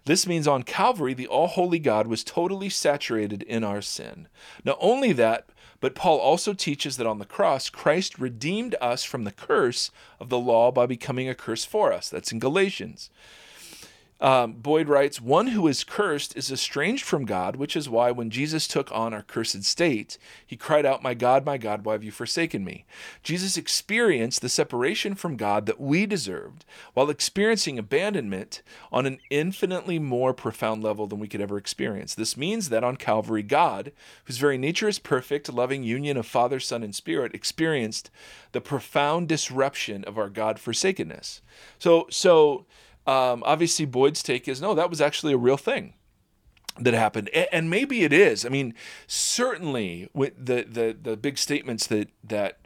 this 0.05 0.25
means 0.25 0.47
on 0.47 0.63
Calvary, 0.63 1.13
the 1.13 1.27
all 1.27 1.47
holy 1.47 1.79
God 1.79 2.07
was 2.07 2.23
totally 2.23 2.69
saturated 2.69 3.43
in 3.43 3.63
our 3.63 3.81
sin. 3.81 4.27
Not 4.63 4.77
only 4.79 5.11
that, 5.13 5.49
but 5.79 5.95
Paul 5.95 6.17
also 6.17 6.53
teaches 6.53 6.97
that 6.97 7.07
on 7.07 7.19
the 7.19 7.25
cross, 7.25 7.69
Christ 7.69 8.19
redeemed 8.19 8.75
us 8.81 9.03
from 9.03 9.23
the 9.23 9.31
curse 9.31 9.91
of 10.19 10.29
the 10.29 10.39
law 10.39 10.71
by 10.71 10.85
becoming 10.85 11.29
a 11.29 11.35
curse 11.35 11.65
for 11.65 11.93
us. 11.93 12.09
That's 12.09 12.31
in 12.31 12.39
Galatians. 12.39 13.09
Um, 14.21 14.53
Boyd 14.53 14.89
writes, 14.89 15.21
One 15.21 15.47
who 15.47 15.67
is 15.67 15.85
cursed 15.85 16.35
is 16.35 16.51
estranged 16.51 17.05
from 17.05 17.23
God, 17.23 17.55
which 17.55 17.75
is 17.75 17.87
why 17.87 18.11
when 18.11 18.29
Jesus 18.29 18.67
took 18.67 18.91
on 18.91 19.13
our 19.13 19.21
cursed 19.21 19.63
state, 19.63 20.17
he 20.45 20.57
cried 20.57 20.85
out, 20.85 21.01
My 21.01 21.13
God, 21.13 21.45
my 21.45 21.57
God, 21.57 21.85
why 21.85 21.93
have 21.93 22.03
you 22.03 22.11
forsaken 22.11 22.65
me? 22.65 22.85
Jesus 23.23 23.55
experienced 23.55 24.41
the 24.41 24.49
separation 24.49 25.15
from 25.15 25.37
God 25.37 25.65
that 25.67 25.79
we 25.79 26.05
deserved 26.05 26.65
while 26.93 27.09
experiencing 27.09 27.79
abandonment 27.79 28.61
on 28.91 29.05
an 29.05 29.19
infinitely 29.29 29.99
more 29.99 30.33
profound 30.33 30.83
level 30.83 31.07
than 31.07 31.19
we 31.19 31.27
could 31.27 31.41
ever 31.41 31.57
experience. 31.57 32.13
This 32.13 32.35
means 32.35 32.69
that 32.69 32.83
on 32.83 32.97
Calvary, 32.97 33.43
God, 33.43 33.93
whose 34.25 34.37
very 34.37 34.57
nature 34.57 34.89
is 34.89 34.99
perfect, 34.99 35.51
loving 35.51 35.83
union 35.83 36.17
of 36.17 36.25
Father, 36.25 36.59
Son, 36.59 36.83
and 36.83 36.93
Spirit, 36.93 37.33
experienced 37.33 38.11
the 38.51 38.61
profound 38.61 39.29
disruption 39.29 40.03
of 40.03 40.17
our 40.17 40.29
God 40.29 40.59
forsakenness. 40.59 41.41
So, 41.77 42.07
so, 42.09 42.65
um, 43.09 43.41
obviously, 43.43 43.85
Boyd's 43.85 44.21
take 44.21 44.47
is 44.47 44.61
no, 44.61 44.75
that 44.75 44.89
was 44.89 45.01
actually 45.01 45.33
a 45.33 45.37
real 45.37 45.57
thing 45.57 45.95
that 46.79 46.93
happened, 46.93 47.29
and 47.29 47.67
maybe 47.67 48.03
it 48.03 48.13
is. 48.13 48.45
I 48.45 48.49
mean, 48.49 48.75
certainly 49.07 50.09
with 50.13 50.33
the 50.37 50.63
the 50.69 50.95
the 51.01 51.17
big 51.17 51.39
statements 51.39 51.87
that 51.87 52.09
that 52.23 52.59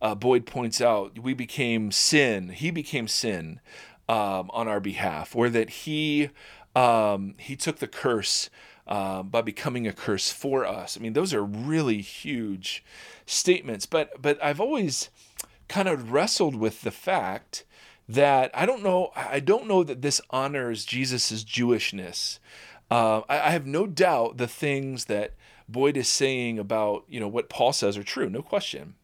uh, 0.00 0.14
Boyd 0.14 0.46
points 0.46 0.80
out, 0.80 1.18
we 1.18 1.34
became 1.34 1.92
sin. 1.92 2.48
He 2.48 2.70
became 2.70 3.06
sin 3.06 3.60
um, 4.08 4.50
on 4.54 4.66
our 4.66 4.80
behalf, 4.80 5.36
or 5.36 5.50
that 5.50 5.68
he 5.68 6.30
um, 6.74 7.34
he 7.36 7.54
took 7.54 7.76
the 7.76 7.86
curse 7.86 8.48
uh, 8.86 9.22
by 9.22 9.42
becoming 9.42 9.86
a 9.86 9.92
curse 9.92 10.32
for 10.32 10.64
us. 10.66 10.96
I 10.96 11.00
mean, 11.00 11.12
those 11.12 11.34
are 11.34 11.44
really 11.44 12.00
huge 12.00 12.82
statements. 13.26 13.84
But 13.84 14.22
but 14.22 14.42
I've 14.42 14.60
always 14.60 15.10
kind 15.68 15.86
of 15.86 16.12
wrestled 16.12 16.56
with 16.56 16.80
the 16.80 16.90
fact 16.90 17.64
that 18.14 18.50
I 18.54 18.66
don't 18.66 18.82
know. 18.82 19.10
I 19.14 19.40
don't 19.40 19.66
know 19.66 19.84
that 19.84 20.02
this 20.02 20.20
honors 20.30 20.84
Jesus's 20.84 21.44
Jewishness. 21.44 22.38
Uh, 22.90 23.22
I, 23.28 23.40
I, 23.40 23.50
have 23.50 23.66
no 23.66 23.86
doubt 23.86 24.36
the 24.36 24.46
things 24.46 25.06
that 25.06 25.32
Boyd 25.66 25.96
is 25.96 26.08
saying 26.08 26.58
about 26.58 27.04
you 27.08 27.20
know 27.20 27.28
what 27.28 27.48
Paul 27.48 27.72
says 27.72 27.96
are 27.96 28.02
true, 28.02 28.28
no 28.28 28.42
question. 28.42 28.94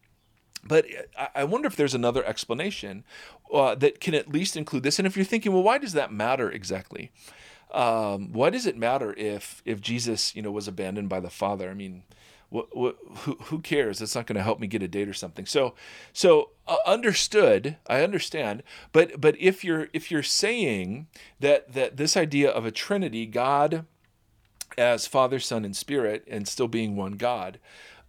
But 0.63 0.85
I, 1.33 1.43
wonder 1.45 1.67
if 1.67 1.75
there's 1.75 1.95
another 1.95 2.23
explanation 2.23 3.05
uh, 3.51 3.75
that 3.75 4.01
can 4.01 4.13
at 4.13 4.29
least 4.29 4.57
include 4.57 4.83
this. 4.83 4.99
And 4.99 5.07
if 5.07 5.15
you're 5.15 5.25
thinking, 5.25 5.53
well, 5.53 5.63
why 5.63 5.77
does 5.77 5.93
that 5.93 6.11
matter 6.11 6.51
exactly? 6.51 7.11
Um, 7.71 8.33
why 8.33 8.49
does 8.49 8.65
it 8.65 8.77
matter 8.77 9.13
if 9.17 9.61
if 9.65 9.79
Jesus 9.79 10.35
you 10.35 10.41
know 10.41 10.51
was 10.51 10.67
abandoned 10.67 11.09
by 11.09 11.19
the 11.19 11.29
Father? 11.29 11.69
I 11.69 11.73
mean, 11.73 12.03
what, 12.49 12.75
what, 12.75 12.97
who, 13.19 13.35
who 13.43 13.59
cares? 13.59 14.01
It's 14.01 14.15
not 14.15 14.25
going 14.25 14.37
to 14.37 14.43
help 14.43 14.59
me 14.59 14.67
get 14.67 14.83
a 14.83 14.87
date 14.87 15.07
or 15.07 15.13
something. 15.13 15.45
So, 15.45 15.75
so 16.13 16.51
uh, 16.67 16.77
understood. 16.85 17.77
I 17.87 18.01
understand. 18.01 18.63
But 18.91 19.21
but 19.21 19.35
if 19.39 19.63
you're 19.63 19.87
if 19.93 20.09
you're 20.09 20.23
saying 20.23 21.07
that 21.39 21.73
that 21.73 21.97
this 21.97 22.17
idea 22.17 22.49
of 22.49 22.65
a 22.65 22.71
Trinity, 22.71 23.25
God 23.25 23.85
as 24.77 25.07
Father, 25.07 25.39
Son, 25.39 25.65
and 25.65 25.75
Spirit, 25.75 26.23
and 26.27 26.47
still 26.47 26.67
being 26.67 26.95
one 26.95 27.13
God, 27.13 27.59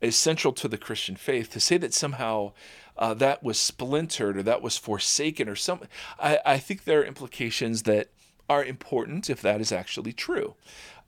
is 0.01 0.17
central 0.17 0.53
to 0.55 0.69
the 0.69 0.79
Christian 0.79 1.17
faith. 1.17 1.51
To 1.51 1.61
say 1.61 1.77
that 1.79 1.95
somehow 1.95 2.53
uh, 2.97 3.15
that 3.15 3.43
was 3.43 3.59
splintered 3.59 4.37
or 4.37 4.43
that 4.43 4.63
was 4.63 4.77
forsaken 4.77 5.49
or 5.49 5.57
some, 5.57 5.81
I, 6.19 6.39
I 6.47 6.59
think 6.59 6.85
there 6.85 7.01
are 7.01 7.05
implications 7.05 7.83
that 7.85 8.09
are 8.49 8.65
important 8.65 9.31
if 9.31 9.41
that 9.43 9.61
is 9.61 9.73
actually 9.73 10.13
true. 10.13 10.55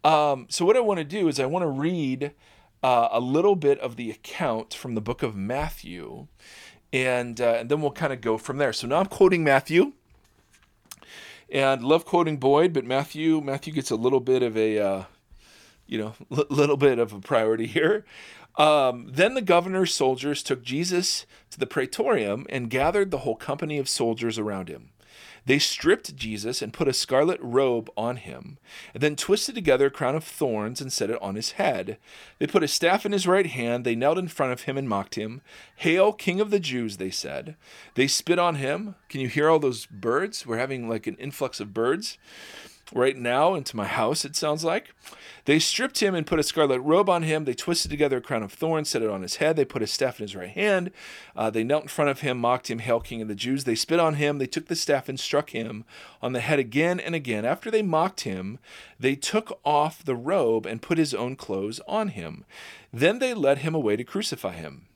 Um, 0.05 0.47
so 0.49 0.65
what 0.65 0.77
I 0.77 0.81
want 0.81 0.99
to 0.99 1.05
do 1.05 1.29
is 1.29 1.39
I 1.39 1.47
want 1.47 1.63
to 1.63 1.69
read 1.69 2.33
uh, 2.83 3.09
a 3.11 3.21
little 3.21 3.57
bit 3.57 3.79
of 3.81 3.97
the 3.97 4.11
account 4.11 4.75
from 4.75 4.95
the 4.95 5.01
book 5.01 5.23
of 5.23 5.37
Matthew, 5.37 6.27
and, 6.93 7.41
uh, 7.41 7.57
and 7.61 7.71
then 7.71 7.81
we'll 7.81 7.93
kind 7.93 8.13
of 8.13 8.21
go 8.21 8.37
from 8.39 8.59
there. 8.59 8.73
So 8.73 8.87
now 8.87 8.99
I'm 8.99 9.07
quoting 9.07 9.45
Matthew, 9.45 9.93
and 11.53 11.85
love 11.85 12.05
quoting 12.05 12.39
Boyd, 12.39 12.73
but 12.73 12.85
Matthew 12.85 13.41
Matthew 13.41 13.73
gets 13.75 13.91
a 13.91 13.97
little 13.97 14.21
bit 14.21 14.43
of 14.43 14.57
a 14.57 14.79
uh, 14.79 15.05
you 15.87 15.99
know 15.99 16.15
l- 16.37 16.47
little 16.49 16.79
bit 16.79 16.99
of 16.99 17.13
a 17.13 17.21
priority 17.21 17.67
here. 17.67 18.05
Um, 18.57 19.11
then 19.11 19.35
the 19.35 19.43
governor's 19.43 19.95
soldiers 19.95 20.43
took 20.43 20.63
Jesus 20.63 21.25
to 21.51 21.59
the 21.59 21.67
praetorium 21.67 22.47
and 22.51 22.69
gathered 22.69 23.11
the 23.11 23.19
whole 23.19 23.37
company 23.37 23.79
of 23.79 23.89
soldiers 23.89 24.39
around 24.39 24.69
him. 24.69 24.91
They 25.45 25.59
stripped 25.59 26.15
Jesus 26.17 26.63
and 26.63 26.73
put 26.73 26.89
a 26.89 26.93
scarlet 26.93 27.41
robe 27.43 27.91
on 27.97 28.17
him, 28.17 28.59
and 28.95 29.03
then 29.03 29.17
twisted 29.17 29.55
together 29.55 29.87
a 29.87 29.91
crown 29.91 30.15
of 30.15 30.25
thorns 30.25 30.81
and 30.81 30.93
set 30.93 31.11
it 31.11 31.21
on 31.21 31.35
his 31.35 31.53
head. 31.53 31.99
They 32.39 32.47
put 32.47 32.63
a 32.63 32.69
staff 32.69 33.05
in 33.05 33.13
his 33.13 33.27
right 33.27 33.47
hand. 33.47 33.85
They 33.85 33.97
knelt 33.97 34.19
in 34.19 34.29
front 34.29 34.53
of 34.53 34.63
him 34.63 34.79
and 34.79 34.89
mocked 34.89 35.17
him. 35.17 35.43
Hail, 35.77 36.13
King 36.13 36.41
of 36.41 36.51
the 36.51 36.61
Jews, 36.61 36.97
they 36.97 37.11
said. 37.11 37.57
They 37.95 38.07
spit 38.07 38.39
on 38.39 38.57
him. 38.57 38.95
Can 39.09 39.21
you 39.21 39.29
hear 39.29 39.49
all 39.49 39.59
those 39.59 39.87
birds? 39.87 40.47
We're 40.47 40.59
having 40.59 40.89
like 40.89 41.07
an 41.07 41.17
influx 41.17 41.59
of 41.61 41.75
birds 41.75 42.19
right 42.95 43.17
now 43.17 43.55
into 43.55 43.77
my 43.77 43.87
house, 43.87 44.25
it 44.25 44.37
sounds 44.37 44.65
like. 44.65 44.95
They 45.45 45.59
stripped 45.59 46.01
him 46.01 46.15
and 46.15 46.27
put 46.27 46.39
a 46.39 46.45
scarlet 46.45 46.81
robe 46.81 47.09
on 47.09 47.25
him. 47.25 47.45
They 47.45 47.55
twisted 47.55 47.91
together 47.91 48.19
a 48.19 48.21
crown 48.21 48.43
of 48.43 48.53
thorns, 48.53 48.91
set 48.91 49.03
it 49.03 49.11
on 49.11 49.23
his 49.23 49.37
head. 49.37 49.57
They 49.57 49.65
put 49.65 49.83
a 49.83 49.87
staff 49.87 50.21
in 50.21 50.25
his 50.25 50.37
right 50.37 50.51
hand. 50.51 50.93
Uh, 51.35 51.51
they 51.51 51.65
knelt 51.65 51.83
in 51.83 51.89
front 51.89 52.11
of 52.11 52.21
him, 52.21 52.39
mocked 52.39 52.71
him, 52.71 52.79
Hail, 52.79 53.01
King 53.01 53.23
of 53.23 53.29
the 53.29 53.35
Jews. 53.35 53.65
They 53.65 53.75
spit 53.75 53.99
on 53.99 54.15
him. 54.15 54.39
They 54.39 54.47
took 54.47 54.67
the 54.67 54.77
staff 54.77 55.09
and 55.09 55.19
struck 55.19 55.51
him 55.51 55.85
on 56.21 56.33
the 56.33 56.41
head 56.41 56.59
again 56.59 57.01
and 57.01 57.15
again. 57.15 57.45
After 57.45 57.71
they 57.71 57.83
mocked 57.83 58.21
him, 58.21 58.59
they 59.01 59.17
took 59.17 59.59
off 59.65 60.05
the 60.05 60.17
robe 60.17 60.65
and 60.65 60.81
put 60.81 60.99
his 60.99 61.15
own 61.15 61.35
clothes 61.35 61.81
on 61.89 62.09
him. 62.09 62.45
Then 62.93 63.19
they 63.19 63.35
led 63.35 63.59
him 63.59 63.75
away 63.75 63.97
to 63.97 64.05
crucify 64.05 64.53
him. 64.53 64.87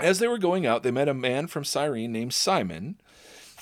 As 0.00 0.18
they 0.18 0.26
were 0.26 0.38
going 0.38 0.66
out, 0.66 0.82
they 0.82 0.90
met 0.90 1.08
a 1.08 1.14
man 1.14 1.46
from 1.46 1.62
Cyrene 1.62 2.10
named 2.10 2.32
Simon, 2.32 2.98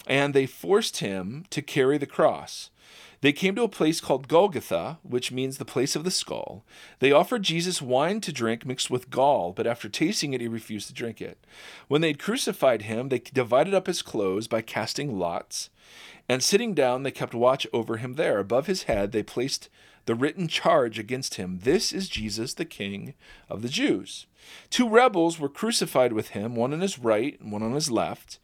and 0.07 0.33
they 0.33 0.47
forced 0.47 0.99
him 0.99 1.45
to 1.51 1.61
carry 1.61 1.99
the 1.99 2.07
cross. 2.07 2.71
They 3.21 3.33
came 3.33 3.57
to 3.57 3.65
a 3.65 3.69
place 3.69 4.01
called 4.01 4.29
Golgotha, 4.29 4.99
which 5.03 5.33
means 5.33 5.59
the 5.59 5.65
place 5.65 5.97
of 5.97 6.05
the 6.05 6.11
skull. 6.11 6.65
They 7.01 7.11
offered 7.11 7.43
Jesus 7.43 7.83
wine 7.83 8.21
to 8.21 8.33
drink 8.33 8.65
mixed 8.65 8.91
with 8.91 9.11
gall, 9.11 9.53
but 9.53 9.67
after 9.67 9.89
tasting 9.89 10.35
it, 10.35 10.41
he 10.41 10.49
refused 10.49 10.87
to 10.89 10.95
drink 10.95 11.21
it. 11.21 11.45
When 11.89 12.01
they 12.01 12.09
had 12.09 12.19
crucified 12.19 12.83
him, 12.83 13.09
they 13.09 13.19
divided 13.19 13.75
up 13.75 13.89
his 13.89 14.03
clothes 14.03 14.47
by 14.47 14.63
casting 14.63 15.19
lots. 15.19 15.71
And 16.29 16.45
sitting 16.45 16.75
down, 16.75 17.03
they 17.03 17.11
kept 17.11 17.35
watch 17.35 17.67
over 17.73 17.97
him 17.97 18.15
there. 18.15 18.39
Above 18.39 18.67
his 18.67 18.85
head, 18.85 19.13
they 19.13 19.23
placed 19.23 19.69
the 20.07 20.15
written 20.15 20.49
charge 20.49 20.99
against 20.99 21.35
him 21.35 21.61
This 21.65 21.93
is 21.93 22.09
Jesus, 22.09 22.55
the 22.55 22.65
King 22.65 23.15
of 23.51 23.63
the 23.63 23.69
Jews. 23.69 24.27
Two 24.71 24.89
rebels 24.89 25.39
were 25.39 25.49
crucified 25.49 26.13
with 26.13 26.29
him, 26.29 26.55
one 26.55 26.73
on 26.73 26.81
his 26.81 26.99
right 26.99 27.39
and 27.41 27.53
one 27.53 27.63
on 27.63 27.75
his 27.75 27.91
left. 27.91 28.39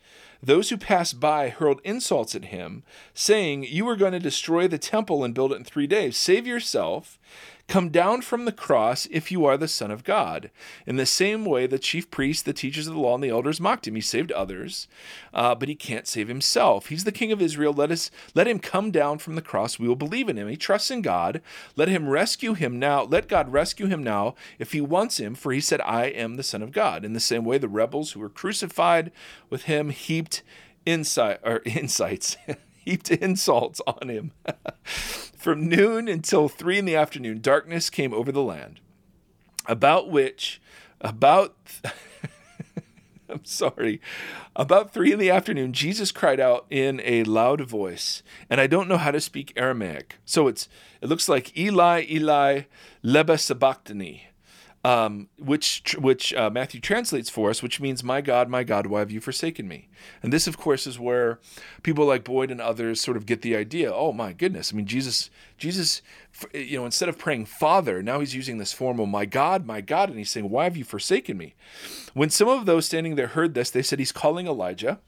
Those 0.44 0.68
who 0.68 0.76
passed 0.76 1.20
by 1.20 1.48
hurled 1.48 1.80
insults 1.84 2.34
at 2.34 2.46
him, 2.46 2.82
saying, 3.14 3.64
You 3.64 3.88
are 3.88 3.96
going 3.96 4.12
to 4.12 4.18
destroy 4.18 4.68
the 4.68 4.76
temple 4.76 5.24
and 5.24 5.32
build 5.32 5.52
it 5.52 5.56
in 5.56 5.64
three 5.64 5.86
days. 5.86 6.18
Save 6.18 6.46
yourself. 6.46 7.18
Come 7.66 7.88
down 7.88 8.20
from 8.20 8.44
the 8.44 8.52
cross 8.52 9.06
if 9.10 9.32
you 9.32 9.46
are 9.46 9.56
the 9.56 9.68
Son 9.68 9.90
of 9.90 10.04
God. 10.04 10.50
In 10.86 10.96
the 10.96 11.06
same 11.06 11.46
way, 11.46 11.66
the 11.66 11.78
chief 11.78 12.10
priests, 12.10 12.42
the 12.42 12.52
teachers 12.52 12.86
of 12.86 12.94
the 12.94 13.00
law, 13.00 13.14
and 13.14 13.24
the 13.24 13.30
elders 13.30 13.60
mocked 13.60 13.88
him. 13.88 13.94
He 13.94 14.02
saved 14.02 14.30
others, 14.32 14.86
uh, 15.32 15.54
but 15.54 15.68
he 15.68 15.74
can't 15.74 16.06
save 16.06 16.28
himself. 16.28 16.88
He's 16.88 17.04
the 17.04 17.12
King 17.12 17.32
of 17.32 17.40
Israel. 17.40 17.72
Let 17.72 17.90
us 17.90 18.10
let 18.34 18.46
him 18.46 18.58
come 18.58 18.90
down 18.90 19.18
from 19.18 19.34
the 19.34 19.42
cross. 19.42 19.78
We 19.78 19.88
will 19.88 19.96
believe 19.96 20.28
in 20.28 20.36
him. 20.36 20.46
He 20.46 20.58
trusts 20.58 20.90
in 20.90 21.00
God. 21.00 21.40
Let 21.74 21.88
him 21.88 22.08
rescue 22.08 22.52
him 22.52 22.78
now. 22.78 23.02
Let 23.02 23.28
God 23.28 23.50
rescue 23.50 23.86
him 23.86 24.02
now 24.02 24.34
if 24.58 24.72
he 24.72 24.82
wants 24.82 25.18
him, 25.18 25.34
for 25.34 25.50
he 25.50 25.60
said, 25.60 25.80
I 25.80 26.06
am 26.06 26.36
the 26.36 26.42
Son 26.42 26.62
of 26.62 26.70
God. 26.70 27.02
In 27.02 27.14
the 27.14 27.20
same 27.20 27.46
way, 27.46 27.56
the 27.56 27.68
rebels 27.68 28.12
who 28.12 28.20
were 28.20 28.28
crucified 28.28 29.10
with 29.48 29.64
him 29.64 29.88
heaped 29.88 30.42
insight 30.84 31.40
or 31.42 31.62
insights. 31.64 32.36
Heaped 32.84 33.10
insults 33.10 33.80
on 33.86 34.08
him. 34.08 34.32
From 34.84 35.68
noon 35.68 36.08
until 36.08 36.48
three 36.48 36.78
in 36.78 36.84
the 36.84 36.96
afternoon, 36.96 37.40
darkness 37.40 37.90
came 37.90 38.14
over 38.14 38.32
the 38.32 38.42
land, 38.42 38.80
about 39.66 40.08
which, 40.10 40.60
about, 41.00 41.54
I'm 43.28 43.44
sorry. 43.44 44.00
About 44.56 44.94
three 44.94 45.12
in 45.12 45.18
the 45.18 45.30
afternoon, 45.30 45.72
Jesus 45.72 46.12
cried 46.12 46.40
out 46.40 46.64
in 46.70 47.00
a 47.04 47.24
loud 47.24 47.60
voice, 47.62 48.22
and 48.48 48.60
I 48.60 48.66
don't 48.66 48.88
know 48.88 48.96
how 48.96 49.10
to 49.10 49.20
speak 49.20 49.52
Aramaic. 49.56 50.16
So 50.24 50.48
it's 50.48 50.68
it 51.02 51.08
looks 51.08 51.28
like 51.28 51.56
Eli, 51.58 52.06
Eli, 52.08 52.62
leba 53.04 53.38
sabachthani, 53.38 54.28
um, 54.84 55.28
which 55.38 55.96
which 55.98 56.34
uh, 56.34 56.50
Matthew 56.50 56.78
translates 56.78 57.30
for 57.30 57.48
us, 57.48 57.62
which 57.62 57.80
means 57.80 58.04
"My 58.04 58.20
God, 58.20 58.50
my 58.50 58.62
God, 58.62 58.86
why 58.86 58.98
have 58.98 59.10
you 59.10 59.20
forsaken 59.20 59.66
me?" 59.66 59.88
And 60.22 60.30
this, 60.30 60.46
of 60.46 60.58
course, 60.58 60.86
is 60.86 60.98
where 60.98 61.40
people 61.82 62.04
like 62.04 62.22
Boyd 62.22 62.50
and 62.50 62.60
others 62.60 63.00
sort 63.00 63.16
of 63.16 63.24
get 63.24 63.40
the 63.40 63.56
idea. 63.56 63.92
Oh 63.92 64.12
my 64.12 64.34
goodness! 64.34 64.72
I 64.72 64.76
mean, 64.76 64.86
Jesus, 64.86 65.30
Jesus, 65.56 66.02
you 66.52 66.76
know, 66.78 66.84
instead 66.84 67.08
of 67.08 67.18
praying 67.18 67.46
Father, 67.46 68.02
now 68.02 68.20
he's 68.20 68.34
using 68.34 68.58
this 68.58 68.74
formal 68.74 69.06
"My 69.06 69.24
God, 69.24 69.64
my 69.64 69.80
God," 69.80 70.10
and 70.10 70.18
he's 70.18 70.30
saying, 70.30 70.50
"Why 70.50 70.64
have 70.64 70.76
you 70.76 70.84
forsaken 70.84 71.38
me?" 71.38 71.54
When 72.12 72.28
some 72.28 72.48
of 72.48 72.66
those 72.66 72.84
standing 72.84 73.14
there 73.14 73.28
heard 73.28 73.54
this, 73.54 73.70
they 73.70 73.82
said 73.82 73.98
he's 73.98 74.12
calling 74.12 74.46
Elijah. 74.46 75.00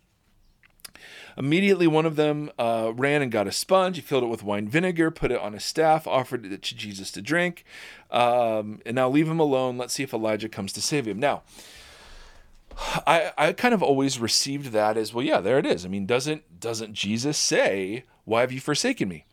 Immediately, 1.37 1.87
one 1.87 2.07
of 2.07 2.17
them 2.17 2.51
uh, 2.59 2.93
ran 2.95 3.21
and 3.23 3.31
got 3.31 3.47
a 3.47 3.53
sponge. 3.53 3.97
He 3.97 4.03
filled 4.03 4.25
it 4.25 4.29
with 4.29 4.43
wine 4.43 4.69
vinegar, 4.69 5.11
put 5.11 5.31
it 5.31 5.41
on 5.41 5.55
a 5.55 5.61
staff, 5.61 6.07
offered 6.07 6.47
it 6.47 6.63
to 6.63 6.75
Jesus 6.75 7.11
to 7.13 7.23
drink. 7.23 7.65
Um, 8.11 8.81
and 8.87 8.95
now 8.95 9.09
leave 9.09 9.29
him 9.29 9.41
alone. 9.41 9.77
Let's 9.77 9.95
see 9.95 10.03
if 10.03 10.15
Elijah 10.15 10.49
comes 10.49 10.73
to 10.73 10.81
save 10.81 11.07
him. 11.07 11.19
Now, 11.19 11.43
I, 13.07 13.33
I 13.37 13.53
kind 13.53 13.75
of 13.75 13.83
always 13.83 14.19
received 14.19 14.73
that 14.73 14.97
as 14.97 15.13
well. 15.13 15.25
Yeah, 15.25 15.41
there 15.41 15.59
it 15.59 15.67
is. 15.67 15.85
I 15.85 15.89
mean, 15.89 16.07
doesn't 16.07 16.61
doesn't 16.61 16.95
Jesus 16.95 17.39
say, 17.39 18.05
"Why 18.25 18.41
have 18.43 18.53
you 18.53 18.61
forsaken 18.61 19.09
me?" 19.09 19.25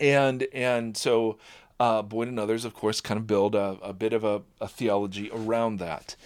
And 0.00 0.46
and 0.52 0.96
so 0.96 1.38
uh, 1.78 2.02
Boyd 2.02 2.28
and 2.28 2.38
others, 2.38 2.64
of 2.64 2.74
course, 2.74 3.00
kind 3.00 3.18
of 3.18 3.26
build 3.26 3.54
a, 3.54 3.78
a 3.82 3.92
bit 3.92 4.12
of 4.12 4.22
a, 4.22 4.42
a 4.60 4.68
theology 4.68 5.30
around 5.32 5.78
that. 5.78 6.16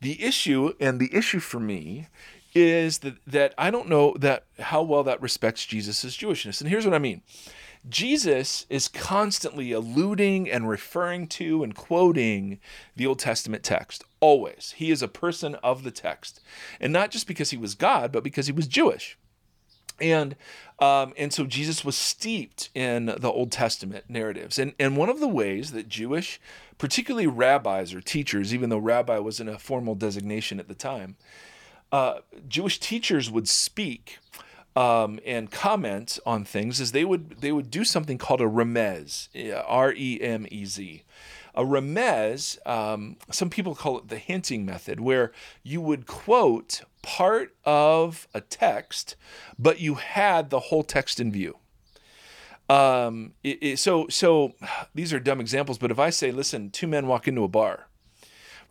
The 0.00 0.22
issue, 0.24 0.72
and 0.80 0.98
the 0.98 1.14
issue 1.14 1.38
for 1.38 1.60
me, 1.60 2.08
is 2.54 2.98
that 2.98 3.16
that 3.26 3.54
I 3.56 3.70
don't 3.70 3.88
know 3.88 4.14
that 4.18 4.44
how 4.58 4.82
well 4.82 5.02
that 5.04 5.22
respects 5.22 5.64
Jesus' 5.66 6.16
Jewishness. 6.16 6.60
And 6.60 6.68
here's 6.68 6.84
what 6.84 6.94
I 6.94 6.98
mean. 6.98 7.22
Jesus 7.88 8.64
is 8.70 8.86
constantly 8.86 9.72
alluding 9.72 10.48
and 10.48 10.68
referring 10.68 11.26
to 11.26 11.64
and 11.64 11.74
quoting 11.74 12.60
the 12.94 13.06
Old 13.06 13.18
Testament 13.18 13.64
text. 13.64 14.04
Always. 14.20 14.74
He 14.76 14.92
is 14.92 15.02
a 15.02 15.08
person 15.08 15.56
of 15.56 15.82
the 15.82 15.90
text. 15.90 16.40
And 16.80 16.92
not 16.92 17.10
just 17.10 17.26
because 17.26 17.50
he 17.50 17.56
was 17.56 17.74
God, 17.74 18.12
but 18.12 18.22
because 18.22 18.46
he 18.46 18.52
was 18.52 18.68
Jewish. 18.68 19.18
And 20.00 20.36
um, 20.78 21.12
and 21.16 21.32
so 21.32 21.44
Jesus 21.44 21.84
was 21.84 21.96
steeped 21.96 22.70
in 22.74 23.06
the 23.06 23.30
Old 23.30 23.52
Testament 23.52 24.04
narratives. 24.08 24.58
And, 24.58 24.74
and 24.78 24.96
one 24.96 25.08
of 25.08 25.20
the 25.20 25.28
ways 25.28 25.72
that 25.72 25.88
Jewish, 25.88 26.40
particularly 26.78 27.26
rabbis 27.26 27.94
or 27.94 28.00
teachers, 28.00 28.54
even 28.54 28.70
though 28.70 28.78
rabbi 28.78 29.18
wasn't 29.18 29.50
a 29.50 29.58
formal 29.58 29.94
designation 29.94 30.58
at 30.58 30.68
the 30.68 30.74
time, 30.74 31.16
uh, 31.92 32.20
Jewish 32.48 32.80
teachers 32.80 33.30
would 33.30 33.48
speak 33.48 34.18
um, 34.74 35.20
and 35.26 35.50
comment 35.50 36.18
on 36.24 36.44
things 36.44 36.80
is 36.80 36.92
they 36.92 37.04
would 37.04 37.40
they 37.40 37.52
would 37.52 37.70
do 37.70 37.84
something 37.84 38.18
called 38.18 38.40
a 38.40 38.46
remez, 38.46 39.28
R 39.66 39.92
E 39.92 40.18
M 40.20 40.46
E 40.50 40.64
Z. 40.64 41.02
A 41.54 41.62
remez, 41.62 42.66
um, 42.66 43.16
some 43.30 43.50
people 43.50 43.74
call 43.74 43.98
it 43.98 44.08
the 44.08 44.16
hinting 44.16 44.64
method, 44.64 45.00
where 45.00 45.32
you 45.62 45.82
would 45.82 46.06
quote 46.06 46.80
part 47.02 47.54
of 47.66 48.26
a 48.32 48.40
text, 48.40 49.16
but 49.58 49.78
you 49.78 49.96
had 49.96 50.48
the 50.48 50.60
whole 50.60 50.82
text 50.82 51.20
in 51.20 51.30
view. 51.30 51.58
Um, 52.70 53.34
it, 53.44 53.58
it, 53.60 53.78
so 53.78 54.06
so 54.08 54.54
these 54.94 55.12
are 55.12 55.20
dumb 55.20 55.40
examples, 55.40 55.76
but 55.76 55.90
if 55.90 55.98
I 55.98 56.08
say, 56.08 56.30
listen, 56.30 56.70
two 56.70 56.86
men 56.86 57.06
walk 57.06 57.28
into 57.28 57.44
a 57.44 57.48
bar, 57.48 57.88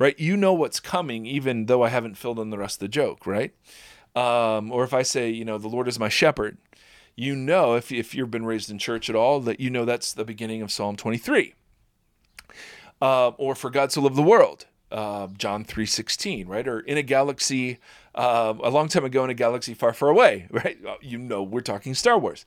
right? 0.02 0.20
You 0.20 0.36
know 0.36 0.52
what's 0.52 0.80
coming, 0.80 1.28
even 1.28 1.68
though 1.68 1.84
I 1.84 1.90
haven't 1.90 2.16
filled 2.16 2.40
in 2.40 2.50
the 2.50 2.58
rest 2.58 2.78
of 2.78 2.80
the 2.80 2.88
joke, 2.88 3.28
right? 3.28 3.54
Um, 4.16 4.72
or 4.72 4.84
if 4.84 4.96
I 4.96 5.04
say, 5.04 5.30
you 5.30 5.46
know, 5.46 5.60
the 5.60 5.68
Lord 5.68 5.88
is 5.88 6.00
my 6.00 6.10
shepherd, 6.10 6.58
you 7.16 7.36
know, 7.36 7.76
if, 7.76 7.92
if 7.92 8.16
you've 8.16 8.32
been 8.32 8.46
raised 8.46 8.72
in 8.72 8.80
church 8.80 9.12
at 9.12 9.16
all, 9.16 9.40
that 9.42 9.60
you 9.60 9.70
know 9.70 9.86
that's 9.86 10.12
the 10.12 10.26
beginning 10.26 10.64
of 10.64 10.72
Psalm 10.72 10.96
23. 10.96 11.54
Uh, 13.00 13.30
or 13.38 13.54
for 13.54 13.70
God 13.70 13.92
so 13.92 14.02
loved 14.02 14.16
the 14.16 14.24
world, 14.24 14.66
uh, 14.92 15.28
John 15.38 15.64
3.16, 15.64 16.48
right? 16.48 16.68
Or 16.68 16.80
in 16.80 16.98
a 16.98 17.04
galaxy, 17.04 17.78
uh, 18.16 18.56
a 18.64 18.72
long 18.72 18.88
time 18.88 19.06
ago 19.06 19.24
in 19.24 19.30
a 19.30 19.36
galaxy 19.36 19.76
far, 19.76 19.94
far 19.94 20.10
away, 20.10 20.48
right? 20.52 20.80
You 21.02 21.20
know, 21.20 21.44
we're 21.44 21.62
talking 21.62 21.94
Star 21.94 22.18
Wars. 22.18 22.44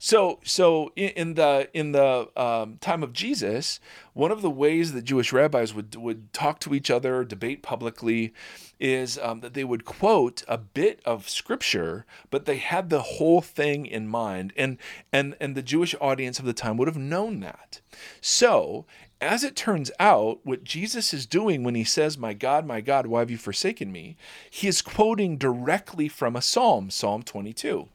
So, 0.00 0.38
so 0.44 0.92
in 0.94 1.34
the 1.34 1.68
in 1.74 1.90
the 1.90 2.28
um, 2.40 2.78
time 2.80 3.02
of 3.02 3.12
Jesus, 3.12 3.80
one 4.12 4.30
of 4.30 4.42
the 4.42 4.50
ways 4.50 4.92
that 4.92 5.02
Jewish 5.02 5.32
rabbis 5.32 5.74
would 5.74 5.96
would 5.96 6.32
talk 6.32 6.60
to 6.60 6.74
each 6.74 6.88
other, 6.88 7.24
debate 7.24 7.64
publicly, 7.64 8.32
is 8.78 9.18
um, 9.18 9.40
that 9.40 9.54
they 9.54 9.64
would 9.64 9.84
quote 9.84 10.44
a 10.46 10.56
bit 10.56 11.00
of 11.04 11.28
scripture, 11.28 12.06
but 12.30 12.44
they 12.44 12.58
had 12.58 12.90
the 12.90 13.02
whole 13.02 13.40
thing 13.40 13.86
in 13.86 14.06
mind, 14.06 14.52
and 14.56 14.78
and 15.12 15.34
and 15.40 15.56
the 15.56 15.62
Jewish 15.62 15.96
audience 16.00 16.38
of 16.38 16.44
the 16.44 16.52
time 16.52 16.76
would 16.76 16.88
have 16.88 16.96
known 16.96 17.40
that. 17.40 17.80
So, 18.20 18.86
as 19.20 19.42
it 19.42 19.56
turns 19.56 19.90
out, 19.98 20.38
what 20.44 20.62
Jesus 20.62 21.12
is 21.12 21.26
doing 21.26 21.64
when 21.64 21.74
he 21.74 21.82
says, 21.82 22.16
My 22.16 22.34
God, 22.34 22.64
my 22.64 22.80
God, 22.80 23.08
why 23.08 23.18
have 23.18 23.32
you 23.32 23.38
forsaken 23.38 23.90
me? 23.90 24.16
He 24.48 24.68
is 24.68 24.80
quoting 24.80 25.38
directly 25.38 26.06
from 26.06 26.36
a 26.36 26.42
psalm, 26.42 26.90
Psalm 26.90 27.24
22 27.24 27.88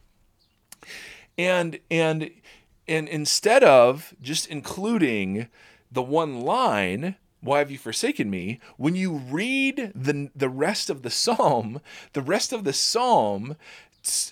and 1.37 1.79
and 1.89 2.31
and 2.87 3.07
instead 3.07 3.63
of 3.63 4.13
just 4.21 4.47
including 4.47 5.47
the 5.91 6.01
one 6.01 6.41
line 6.41 7.15
why 7.41 7.59
have 7.59 7.71
you 7.71 7.77
forsaken 7.77 8.29
me 8.29 8.59
when 8.77 8.95
you 8.95 9.13
read 9.13 9.91
the 9.95 10.29
the 10.35 10.49
rest 10.49 10.89
of 10.89 11.01
the 11.01 11.09
psalm 11.09 11.79
the 12.13 12.21
rest 12.21 12.53
of 12.53 12.63
the 12.63 12.73
psalm 12.73 13.55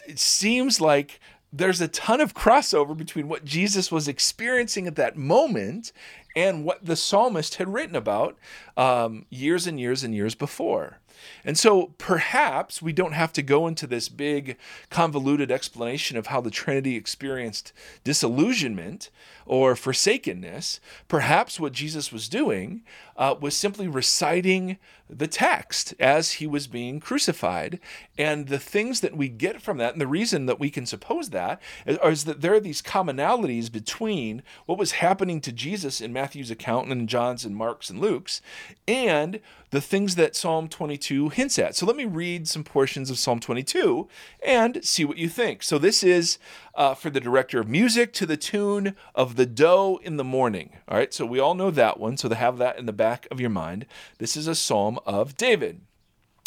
it 0.07 0.19
seems 0.19 0.81
like 0.81 1.19
there's 1.53 1.81
a 1.81 1.87
ton 1.87 2.21
of 2.21 2.33
crossover 2.33 2.95
between 2.95 3.27
what 3.27 3.43
Jesus 3.43 3.91
was 3.91 4.07
experiencing 4.07 4.87
at 4.87 4.95
that 4.95 5.17
moment 5.17 5.91
and 6.35 6.63
what 6.63 6.85
the 6.85 6.95
psalmist 6.95 7.55
had 7.55 7.73
written 7.73 7.95
about 7.95 8.37
um, 8.77 9.25
years 9.29 9.67
and 9.67 9.79
years 9.79 10.03
and 10.03 10.15
years 10.15 10.33
before. 10.33 10.99
And 11.43 11.57
so 11.57 11.93
perhaps 11.97 12.81
we 12.81 12.93
don't 12.93 13.13
have 13.13 13.33
to 13.33 13.41
go 13.41 13.67
into 13.67 13.87
this 13.87 14.09
big 14.09 14.57
convoluted 14.89 15.51
explanation 15.51 16.17
of 16.17 16.27
how 16.27 16.41
the 16.41 16.51
Trinity 16.51 16.95
experienced 16.95 17.73
disillusionment 18.03 19.09
or 19.51 19.75
forsakenness. 19.75 20.79
Perhaps 21.09 21.59
what 21.59 21.73
Jesus 21.73 22.09
was 22.09 22.29
doing 22.29 22.83
uh, 23.17 23.35
was 23.37 23.53
simply 23.53 23.85
reciting 23.85 24.77
the 25.09 25.27
text 25.27 25.93
as 25.99 26.33
he 26.33 26.47
was 26.47 26.67
being 26.67 27.01
crucified. 27.01 27.77
And 28.17 28.47
the 28.47 28.57
things 28.57 29.01
that 29.01 29.17
we 29.17 29.27
get 29.27 29.61
from 29.61 29.77
that, 29.77 29.91
and 29.91 29.99
the 29.99 30.07
reason 30.07 30.45
that 30.45 30.59
we 30.59 30.69
can 30.69 30.85
suppose 30.85 31.31
that, 31.31 31.61
is, 31.85 31.97
is 32.01 32.23
that 32.23 32.39
there 32.39 32.53
are 32.53 32.61
these 32.61 32.81
commonalities 32.81 33.69
between 33.69 34.41
what 34.67 34.77
was 34.77 34.93
happening 34.93 35.41
to 35.41 35.51
Jesus 35.51 35.99
in 35.99 36.13
Matthew's 36.13 36.49
account 36.49 36.87
and 36.87 37.01
in 37.01 37.07
John's 37.07 37.43
and 37.43 37.53
Mark's 37.53 37.89
and 37.89 37.99
Luke's 37.99 38.41
and 38.87 39.41
the 39.71 39.81
things 39.81 40.15
that 40.15 40.35
Psalm 40.35 40.67
22 40.67 41.29
hints 41.29 41.57
at. 41.57 41.75
So 41.75 41.85
let 41.85 41.95
me 41.95 42.05
read 42.05 42.47
some 42.47 42.63
portions 42.63 43.09
of 43.09 43.17
Psalm 43.17 43.39
22 43.39 44.07
and 44.45 44.83
see 44.83 45.05
what 45.05 45.17
you 45.17 45.29
think. 45.29 45.63
So 45.63 45.77
this 45.77 46.03
is 46.03 46.37
uh, 46.75 46.93
for 46.93 47.09
the 47.09 47.19
director 47.19 47.59
of 47.59 47.67
music 47.67 48.13
to 48.13 48.25
the 48.25 48.37
tune 48.37 48.95
of 49.15 49.35
The 49.35 49.40
The 49.41 49.47
Doe 49.47 49.99
in 50.03 50.17
the 50.17 50.23
Morning. 50.23 50.77
All 50.87 50.95
right, 50.95 51.11
so 51.11 51.25
we 51.25 51.39
all 51.39 51.55
know 51.55 51.71
that 51.71 51.99
one, 51.99 52.15
so 52.15 52.29
to 52.29 52.35
have 52.35 52.59
that 52.59 52.77
in 52.77 52.85
the 52.85 52.93
back 52.93 53.27
of 53.31 53.39
your 53.39 53.49
mind. 53.49 53.87
This 54.19 54.37
is 54.37 54.45
a 54.45 54.53
psalm 54.53 54.99
of 55.03 55.35
David. 55.35 55.81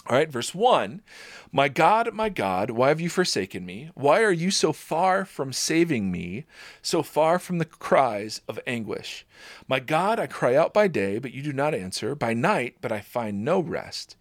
All 0.06 0.16
right, 0.16 0.30
verse 0.30 0.54
1 0.54 1.02
My 1.50 1.68
God, 1.68 2.14
my 2.14 2.28
God, 2.28 2.70
why 2.70 2.90
have 2.90 3.00
you 3.00 3.08
forsaken 3.08 3.66
me? 3.66 3.90
Why 3.94 4.22
are 4.22 4.30
you 4.30 4.52
so 4.52 4.72
far 4.72 5.24
from 5.24 5.52
saving 5.52 6.12
me, 6.12 6.44
so 6.82 7.02
far 7.02 7.40
from 7.40 7.58
the 7.58 7.64
cries 7.64 8.42
of 8.46 8.60
anguish? 8.64 9.26
My 9.66 9.80
God, 9.80 10.20
I 10.20 10.28
cry 10.28 10.54
out 10.54 10.72
by 10.72 10.86
day, 10.86 11.18
but 11.18 11.32
you 11.32 11.42
do 11.42 11.52
not 11.52 11.74
answer, 11.74 12.14
by 12.14 12.32
night, 12.32 12.76
but 12.80 12.92
I 12.92 13.00
find 13.00 13.44
no 13.44 13.58
rest. 13.58 14.14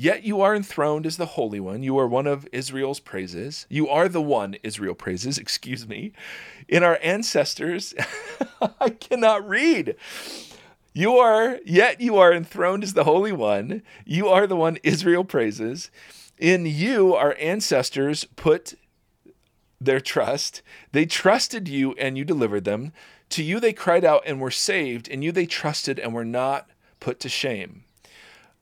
Yet 0.00 0.24
you 0.24 0.40
are 0.40 0.56
enthroned 0.56 1.04
as 1.04 1.18
the 1.18 1.26
Holy 1.36 1.60
One. 1.60 1.82
You 1.82 1.98
are 1.98 2.06
one 2.06 2.26
of 2.26 2.48
Israel's 2.52 3.00
praises. 3.00 3.66
You 3.68 3.86
are 3.90 4.08
the 4.08 4.22
one 4.22 4.56
Israel 4.62 4.94
praises, 4.94 5.36
excuse 5.38 5.86
me. 5.86 6.12
In 6.68 6.82
our 6.82 6.98
ancestors, 7.02 7.92
I 8.80 8.88
cannot 8.88 9.46
read. 9.46 9.96
You 10.94 11.18
are, 11.18 11.58
yet 11.66 12.00
you 12.00 12.16
are 12.16 12.32
enthroned 12.32 12.82
as 12.82 12.94
the 12.94 13.04
Holy 13.04 13.30
One. 13.30 13.82
You 14.06 14.28
are 14.28 14.46
the 14.46 14.56
one 14.56 14.78
Israel 14.82 15.22
praises. 15.22 15.90
In 16.38 16.64
you, 16.64 17.14
our 17.14 17.36
ancestors 17.38 18.24
put 18.36 18.78
their 19.78 20.00
trust. 20.00 20.62
They 20.92 21.04
trusted 21.04 21.68
you 21.68 21.92
and 21.98 22.16
you 22.16 22.24
delivered 22.24 22.64
them. 22.64 22.92
To 23.28 23.42
you 23.42 23.60
they 23.60 23.74
cried 23.74 24.06
out 24.06 24.22
and 24.24 24.40
were 24.40 24.50
saved. 24.50 25.08
In 25.08 25.20
you 25.20 25.30
they 25.30 25.44
trusted 25.44 25.98
and 25.98 26.14
were 26.14 26.24
not 26.24 26.70
put 27.00 27.20
to 27.20 27.28
shame. 27.28 27.84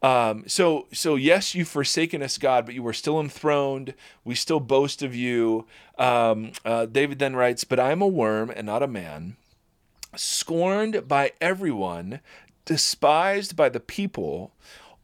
Um, 0.00 0.44
so, 0.46 0.86
so 0.92 1.16
yes, 1.16 1.54
you've 1.54 1.68
forsaken 1.68 2.22
us, 2.22 2.38
God, 2.38 2.64
but 2.66 2.74
you 2.74 2.82
were 2.82 2.92
still 2.92 3.18
enthroned. 3.18 3.94
We 4.24 4.34
still 4.34 4.60
boast 4.60 5.02
of 5.02 5.14
you. 5.14 5.66
Um, 5.98 6.52
uh, 6.64 6.86
David 6.86 7.18
then 7.18 7.34
writes, 7.34 7.64
"But 7.64 7.80
I 7.80 7.90
am 7.90 8.02
a 8.02 8.06
worm 8.06 8.50
and 8.54 8.66
not 8.66 8.82
a 8.82 8.86
man, 8.86 9.36
scorned 10.14 11.08
by 11.08 11.32
everyone, 11.40 12.20
despised 12.64 13.56
by 13.56 13.68
the 13.68 13.80
people. 13.80 14.52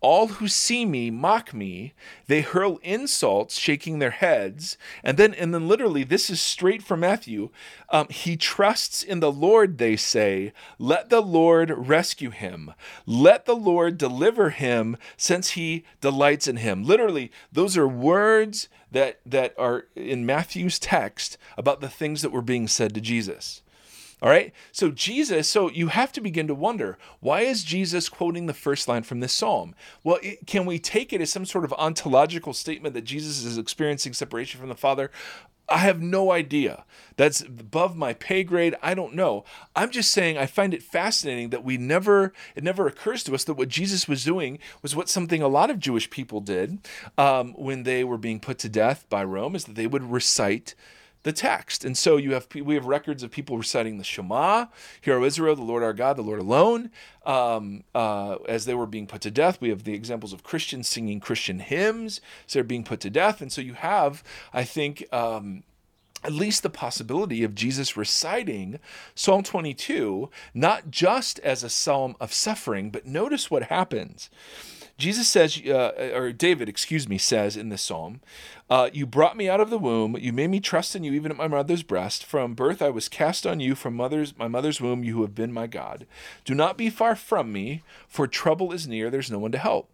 All 0.04 0.26
who 0.26 0.48
see 0.48 0.84
me 0.84 1.10
mock 1.10 1.54
me. 1.54 1.94
They 2.26 2.42
hurl 2.42 2.78
insults, 2.82 3.58
shaking 3.58 4.00
their 4.00 4.10
heads. 4.10 4.76
And 5.02 5.16
then, 5.16 5.32
and 5.32 5.54
then 5.54 5.66
literally, 5.66 6.04
this 6.04 6.28
is 6.28 6.42
straight 6.42 6.82
from 6.82 7.00
Matthew. 7.00 7.48
Um, 7.88 8.08
he 8.10 8.36
trusts 8.36 9.02
in 9.02 9.20
the 9.20 9.32
Lord, 9.32 9.78
they 9.78 9.96
say. 9.96 10.52
Let 10.78 11.08
the 11.08 11.22
Lord 11.22 11.70
rescue 11.74 12.28
him. 12.28 12.74
Let 13.06 13.46
the 13.46 13.56
Lord 13.56 13.96
deliver 13.96 14.50
him, 14.50 14.98
since 15.16 15.52
he 15.52 15.86
delights 16.02 16.46
in 16.46 16.58
him. 16.58 16.84
Literally, 16.84 17.32
those 17.50 17.78
are 17.78 17.88
words 17.88 18.68
that, 18.92 19.20
that 19.24 19.54
are 19.56 19.86
in 19.96 20.26
Matthew's 20.26 20.78
text 20.78 21.38
about 21.56 21.80
the 21.80 21.88
things 21.88 22.20
that 22.20 22.30
were 22.30 22.42
being 22.42 22.68
said 22.68 22.92
to 22.92 23.00
Jesus. 23.00 23.62
All 24.24 24.30
right. 24.30 24.54
So 24.72 24.90
Jesus, 24.90 25.50
so 25.50 25.68
you 25.70 25.88
have 25.88 26.10
to 26.12 26.20
begin 26.22 26.46
to 26.46 26.54
wonder 26.54 26.96
why 27.20 27.42
is 27.42 27.62
Jesus 27.62 28.08
quoting 28.08 28.46
the 28.46 28.54
first 28.54 28.88
line 28.88 29.02
from 29.02 29.20
this 29.20 29.34
psalm? 29.34 29.74
Well, 30.02 30.18
it, 30.22 30.46
can 30.46 30.64
we 30.64 30.78
take 30.78 31.12
it 31.12 31.20
as 31.20 31.30
some 31.30 31.44
sort 31.44 31.66
of 31.66 31.74
ontological 31.74 32.54
statement 32.54 32.94
that 32.94 33.04
Jesus 33.04 33.44
is 33.44 33.58
experiencing 33.58 34.14
separation 34.14 34.58
from 34.58 34.70
the 34.70 34.74
Father? 34.74 35.10
I 35.68 35.78
have 35.78 36.00
no 36.00 36.32
idea. 36.32 36.86
That's 37.16 37.42
above 37.42 37.96
my 37.96 38.14
pay 38.14 38.44
grade. 38.44 38.74
I 38.80 38.94
don't 38.94 39.14
know. 39.14 39.44
I'm 39.76 39.90
just 39.90 40.10
saying 40.10 40.38
I 40.38 40.46
find 40.46 40.72
it 40.72 40.82
fascinating 40.82 41.50
that 41.50 41.62
we 41.62 41.76
never, 41.76 42.32
it 42.56 42.64
never 42.64 42.86
occurs 42.86 43.24
to 43.24 43.34
us 43.34 43.44
that 43.44 43.54
what 43.54 43.68
Jesus 43.68 44.08
was 44.08 44.24
doing 44.24 44.58
was 44.80 44.96
what 44.96 45.10
something 45.10 45.42
a 45.42 45.48
lot 45.48 45.68
of 45.68 45.78
Jewish 45.78 46.08
people 46.08 46.40
did 46.40 46.78
um, 47.18 47.52
when 47.58 47.82
they 47.82 48.04
were 48.04 48.18
being 48.18 48.40
put 48.40 48.58
to 48.60 48.70
death 48.70 49.04
by 49.10 49.22
Rome, 49.22 49.54
is 49.54 49.66
that 49.66 49.74
they 49.74 49.86
would 49.86 50.10
recite 50.10 50.74
the 51.24 51.32
text. 51.32 51.84
And 51.84 51.98
so 51.98 52.16
you 52.16 52.32
have 52.34 52.46
we 52.54 52.74
have 52.74 52.86
records 52.86 53.22
of 53.22 53.30
people 53.30 53.58
reciting 53.58 53.98
the 53.98 54.04
Shema, 54.04 54.66
Hear, 55.00 55.18
O 55.18 55.24
Israel, 55.24 55.56
the 55.56 55.62
Lord 55.62 55.82
our 55.82 55.92
God, 55.92 56.16
the 56.16 56.22
Lord 56.22 56.38
alone. 56.38 56.90
Um, 57.26 57.84
uh, 57.94 58.36
as 58.46 58.66
they 58.66 58.74
were 58.74 58.86
being 58.86 59.06
put 59.06 59.22
to 59.22 59.30
death, 59.30 59.60
we 59.60 59.70
have 59.70 59.84
the 59.84 59.94
examples 59.94 60.32
of 60.32 60.44
Christians 60.44 60.86
singing 60.86 61.20
Christian 61.20 61.58
hymns 61.58 62.20
as 62.46 62.52
they're 62.52 62.62
being 62.62 62.84
put 62.84 63.00
to 63.00 63.10
death. 63.10 63.40
And 63.40 63.50
so 63.50 63.60
you 63.62 63.74
have, 63.74 64.22
I 64.52 64.64
think, 64.64 65.04
um, 65.12 65.64
at 66.22 66.32
least 66.32 66.62
the 66.62 66.70
possibility 66.70 67.42
of 67.44 67.54
Jesus 67.54 67.96
reciting 67.96 68.78
Psalm 69.14 69.42
22, 69.42 70.30
not 70.54 70.90
just 70.90 71.38
as 71.40 71.62
a 71.62 71.70
psalm 71.70 72.16
of 72.20 72.32
suffering, 72.32 72.90
but 72.90 73.06
notice 73.06 73.50
what 73.50 73.64
happens. 73.64 74.30
Jesus 74.96 75.26
says, 75.26 75.60
uh, 75.66 76.12
or 76.14 76.32
David, 76.32 76.68
excuse 76.68 77.08
me, 77.08 77.18
says 77.18 77.56
in 77.56 77.68
this 77.68 77.82
psalm, 77.82 78.20
uh, 78.70 78.90
You 78.92 79.06
brought 79.06 79.36
me 79.36 79.48
out 79.48 79.60
of 79.60 79.70
the 79.70 79.78
womb. 79.78 80.16
You 80.18 80.32
made 80.32 80.50
me 80.50 80.60
trust 80.60 80.94
in 80.94 81.02
you 81.02 81.12
even 81.12 81.32
at 81.32 81.36
my 81.36 81.48
mother's 81.48 81.82
breast. 81.82 82.24
From 82.24 82.54
birth 82.54 82.80
I 82.80 82.90
was 82.90 83.08
cast 83.08 83.46
on 83.46 83.58
you. 83.58 83.74
From 83.74 83.94
mother's, 83.94 84.38
my 84.38 84.46
mother's 84.46 84.80
womb 84.80 85.02
you 85.02 85.14
who 85.14 85.22
have 85.22 85.34
been 85.34 85.52
my 85.52 85.66
God. 85.66 86.06
Do 86.44 86.54
not 86.54 86.78
be 86.78 86.90
far 86.90 87.16
from 87.16 87.52
me, 87.52 87.82
for 88.08 88.28
trouble 88.28 88.72
is 88.72 88.86
near. 88.86 89.10
There's 89.10 89.30
no 89.30 89.38
one 89.38 89.52
to 89.52 89.58
help. 89.58 89.90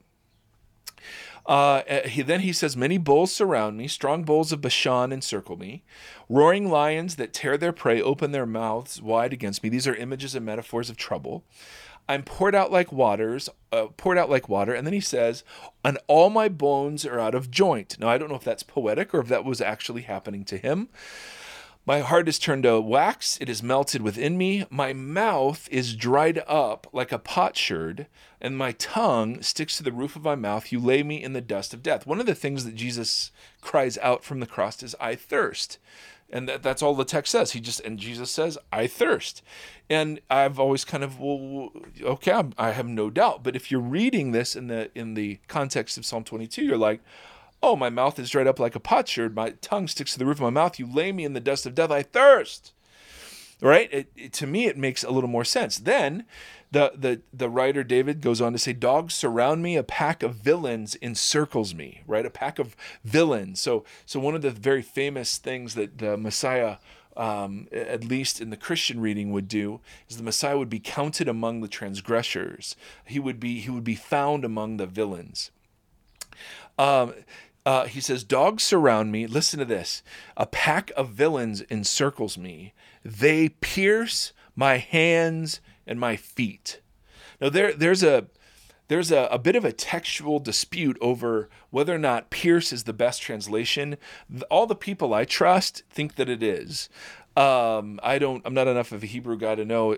Uh, 1.47 1.83
eh, 1.87 2.09
he, 2.09 2.23
then 2.23 2.41
he 2.41 2.53
says, 2.53 2.77
Many 2.77 2.99
bulls 2.99 3.33
surround 3.33 3.77
me, 3.79 3.89
strong 3.89 4.25
bulls 4.25 4.53
of 4.53 4.61
Bashan 4.61 5.13
encircle 5.13 5.57
me. 5.57 5.83
Roaring 6.29 6.71
lions 6.71 7.17
that 7.17 7.33
tear 7.33 7.57
their 7.57 7.73
prey 7.73 8.01
open 8.03 8.33
their 8.33 8.47
mouths 8.47 9.01
wide 9.01 9.33
against 9.33 9.63
me. 9.63 9.69
These 9.69 9.89
are 9.89 9.95
images 9.95 10.35
and 10.35 10.45
metaphors 10.45 10.91
of 10.91 10.97
trouble. 10.97 11.45
I'm 12.11 12.25
poured 12.25 12.57
out 12.57 12.73
like 12.73 12.91
waters, 12.91 13.49
uh, 13.71 13.87
poured 13.97 14.19
out 14.19 14.29
like 14.29 14.49
water. 14.49 14.75
And 14.75 14.85
then 14.85 14.93
he 14.93 15.01
says, 15.01 15.45
and 15.85 15.97
all 16.09 16.29
my 16.29 16.49
bones 16.49 17.07
are 17.07 17.21
out 17.21 17.37
of 17.37 17.53
joint. 17.53 17.97
Now, 18.01 18.09
I 18.09 18.19
don't 18.19 18.29
know 18.29 18.35
if 18.35 18.43
that's 18.43 18.65
poetic 18.65 19.15
or 19.15 19.21
if 19.21 19.29
that 19.29 19.45
was 19.45 19.61
actually 19.61 20.03
happening 20.03 20.45
to 20.47 20.59
him. 20.59 20.89
My 21.87 22.01
heart 22.01 22.29
is 22.29 22.41
turned 22.41 22.65
to 22.65 22.81
wax, 22.81 23.39
it 23.41 23.49
is 23.49 23.63
melted 23.63 24.03
within 24.03 24.37
me. 24.37 24.67
My 24.71 24.93
mouth 24.93 25.69
is 25.71 25.95
dried 25.95 26.43
up 26.49 26.89
like 26.93 27.13
a 27.13 27.19
potsherd, 27.19 28.09
and 28.41 28.59
my 28.59 28.73
tongue 28.73 29.41
sticks 29.41 29.77
to 29.77 29.85
the 29.85 29.93
roof 29.93 30.17
of 30.17 30.25
my 30.25 30.35
mouth. 30.35 30.73
You 30.73 30.81
lay 30.81 31.05
me 31.05 31.23
in 31.23 31.33
the 31.33 31.41
dust 31.41 31.73
of 31.73 31.83
death. 31.83 32.09
One 32.09 32.19
of 32.19 32.27
the 32.27 32.35
things 32.35 32.65
that 32.65 32.75
Jesus 32.75 33.31
cries 33.61 33.97
out 33.99 34.25
from 34.25 34.41
the 34.41 34.47
cross 34.47 34.83
is, 34.83 34.97
I 35.01 35.15
thirst 35.15 35.79
and 36.33 36.49
that, 36.49 36.63
that's 36.63 36.83
all 36.83 36.95
the 36.95 37.05
text 37.05 37.33
says. 37.33 37.53
He 37.53 37.61
just 37.61 37.81
and 37.81 37.99
jesus 37.99 38.31
says 38.31 38.59
i 38.73 38.87
thirst. 38.87 39.43
And 39.89 40.21
i've 40.31 40.59
always 40.59 40.85
kind 40.85 41.05
of 41.05 41.21
well 41.21 41.71
okay 42.03 42.33
I'm, 42.33 42.53
i 42.59 42.71
have 42.71 42.89
no 42.89 43.11
doubt. 43.11 43.43
But 43.43 43.57
if 43.57 43.71
you're 43.71 43.81
reading 43.81 44.33
this 44.33 44.57
in 44.57 44.69
the 44.69 44.91
in 44.95 45.15
the 45.15 45.39
context 45.49 45.99
of 45.99 46.05
psalm 46.05 46.25
22 46.25 46.65
you're 46.65 46.77
like 46.77 47.01
oh 47.63 47.77
my 47.77 47.91
mouth 47.91 48.19
is 48.19 48.31
dried 48.31 48.47
up 48.47 48.59
like 48.59 48.75
a 48.75 48.81
potsherd. 48.81 49.35
My 49.35 49.51
tongue 49.51 49.87
sticks 49.87 50.15
to 50.15 50.19
the 50.19 50.27
roof 50.27 50.39
of 50.39 50.43
my 50.43 50.51
mouth. 50.51 50.79
You 50.79 50.87
lay 50.87 51.13
me 51.13 51.25
in 51.25 51.35
the 51.35 51.41
dust 51.41 51.67
of 51.67 51.75
death. 51.75 51.91
I 51.91 52.03
thirst 52.03 52.73
right 53.61 53.93
it, 53.93 54.13
it, 54.17 54.33
to 54.33 54.47
me 54.47 54.67
it 54.67 54.77
makes 54.77 55.03
a 55.05 55.11
little 55.11 55.31
more 55.31 55.45
sense 55.45 55.79
then 55.79 56.25
the, 56.73 56.93
the, 56.95 57.21
the 57.33 57.49
writer 57.49 57.83
David 57.83 58.21
goes 58.21 58.41
on 58.41 58.53
to 58.53 58.59
say, 58.59 58.73
Dogs 58.73 59.15
surround 59.15 59.63
me, 59.63 59.77
a 59.77 59.83
pack 59.83 60.23
of 60.23 60.37
villains 60.37 60.97
encircles 61.03 61.75
me, 61.75 62.03
right? 62.07 62.25
A 62.25 62.31
pack 62.31 62.59
of 62.59 62.77
villains. 63.05 63.61
So, 63.61 63.85
so 64.07 64.21
one 64.21 64.35
of 64.35 64.43
the 64.43 64.51
very 64.51 64.83
famous 64.83 65.39
things 65.39 65.75
that 65.75 65.99
the 65.99 66.17
Messiah, 66.17 66.77
um, 67.17 67.67
at 67.73 68.05
least 68.05 68.41
in 68.41 68.51
the 68.51 68.57
Christian 68.57 69.01
reading, 69.01 69.33
would 69.33 69.49
do 69.49 69.81
is 70.09 70.17
the 70.17 70.23
Messiah 70.23 70.59
would 70.59 70.71
be 70.71 70.81
counted 70.81 71.29
among 71.29 71.61
the 71.61 71.69
transgressors. 71.69 72.77
He 73.05 73.19
would 73.19 73.41
be, 73.41 73.61
he 73.61 73.71
would 73.71 73.85
be 73.85 73.97
found 73.97 74.45
among 74.45 74.77
the 74.77 74.87
villains. 74.87 75.51
Um, 76.79 77.15
uh, 77.67 77.87
he 77.87 78.01
says, 78.01 78.25
Dogs 78.25 78.63
surround 78.63 79.13
me. 79.13 79.27
Listen 79.27 79.59
to 79.59 79.65
this. 79.65 80.03
A 80.37 80.47
pack 80.47 80.91
of 80.97 81.11
villains 81.11 81.63
encircles 81.71 82.39
me. 82.39 82.73
They 83.05 83.49
pierce 83.49 84.33
my 84.57 84.79
hands 84.79 85.61
and 85.87 85.99
my 85.99 86.17
feet. 86.17 86.81
Now 87.41 87.49
there 87.49 87.73
there's 87.73 88.03
a 88.03 88.27
there's 88.89 89.13
a, 89.13 89.29
a 89.31 89.39
bit 89.39 89.55
of 89.55 89.65
a 89.65 89.73
textual 89.73 90.41
dispute 90.41 90.99
over 91.01 91.49
whether 91.71 91.95
or 91.95 91.99
not 91.99 92.31
Pierce 92.31 92.73
is 92.73 92.85
the 92.85 92.93
best 92.93 93.23
translation. 93.23 93.97
All 94.51 94.67
the 94.67 94.75
people 94.75 95.15
I 95.15 95.25
trust 95.25 95.85
think 95.89 96.17
that 96.17 96.29
it 96.29 96.43
is. 96.43 96.89
Um, 97.37 98.01
I 98.03 98.19
don't. 98.19 98.43
I'm 98.45 98.53
not 98.55 98.67
enough 98.67 98.91
of 98.91 99.05
a 99.05 99.07
Hebrew 99.07 99.39
guy 99.39 99.55
to 99.55 99.65
know 99.65 99.97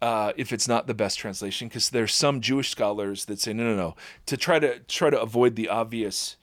uh, 0.00 0.32
if 0.36 0.52
it's 0.52 0.66
not 0.66 0.86
the 0.86 0.94
best 0.94 1.18
translation 1.18 1.68
because 1.68 1.90
there's 1.90 2.14
some 2.14 2.40
Jewish 2.40 2.70
scholars 2.70 3.26
that 3.26 3.38
say 3.38 3.52
no, 3.52 3.64
no, 3.64 3.76
no. 3.76 3.96
To 4.26 4.36
try 4.36 4.58
to 4.58 4.78
try 4.80 5.10
to 5.10 5.20
avoid 5.20 5.56
the 5.56 5.68
obvious 5.68 6.36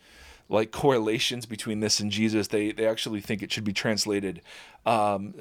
like 0.50 0.72
correlations 0.72 1.46
between 1.46 1.80
this 1.80 2.00
and 2.00 2.12
Jesus. 2.12 2.48
They 2.48 2.72
they 2.72 2.88
actually 2.88 3.22
think 3.22 3.42
it 3.42 3.52
should 3.52 3.64
be 3.64 3.74
translated 3.74 4.42
um, 4.88 5.34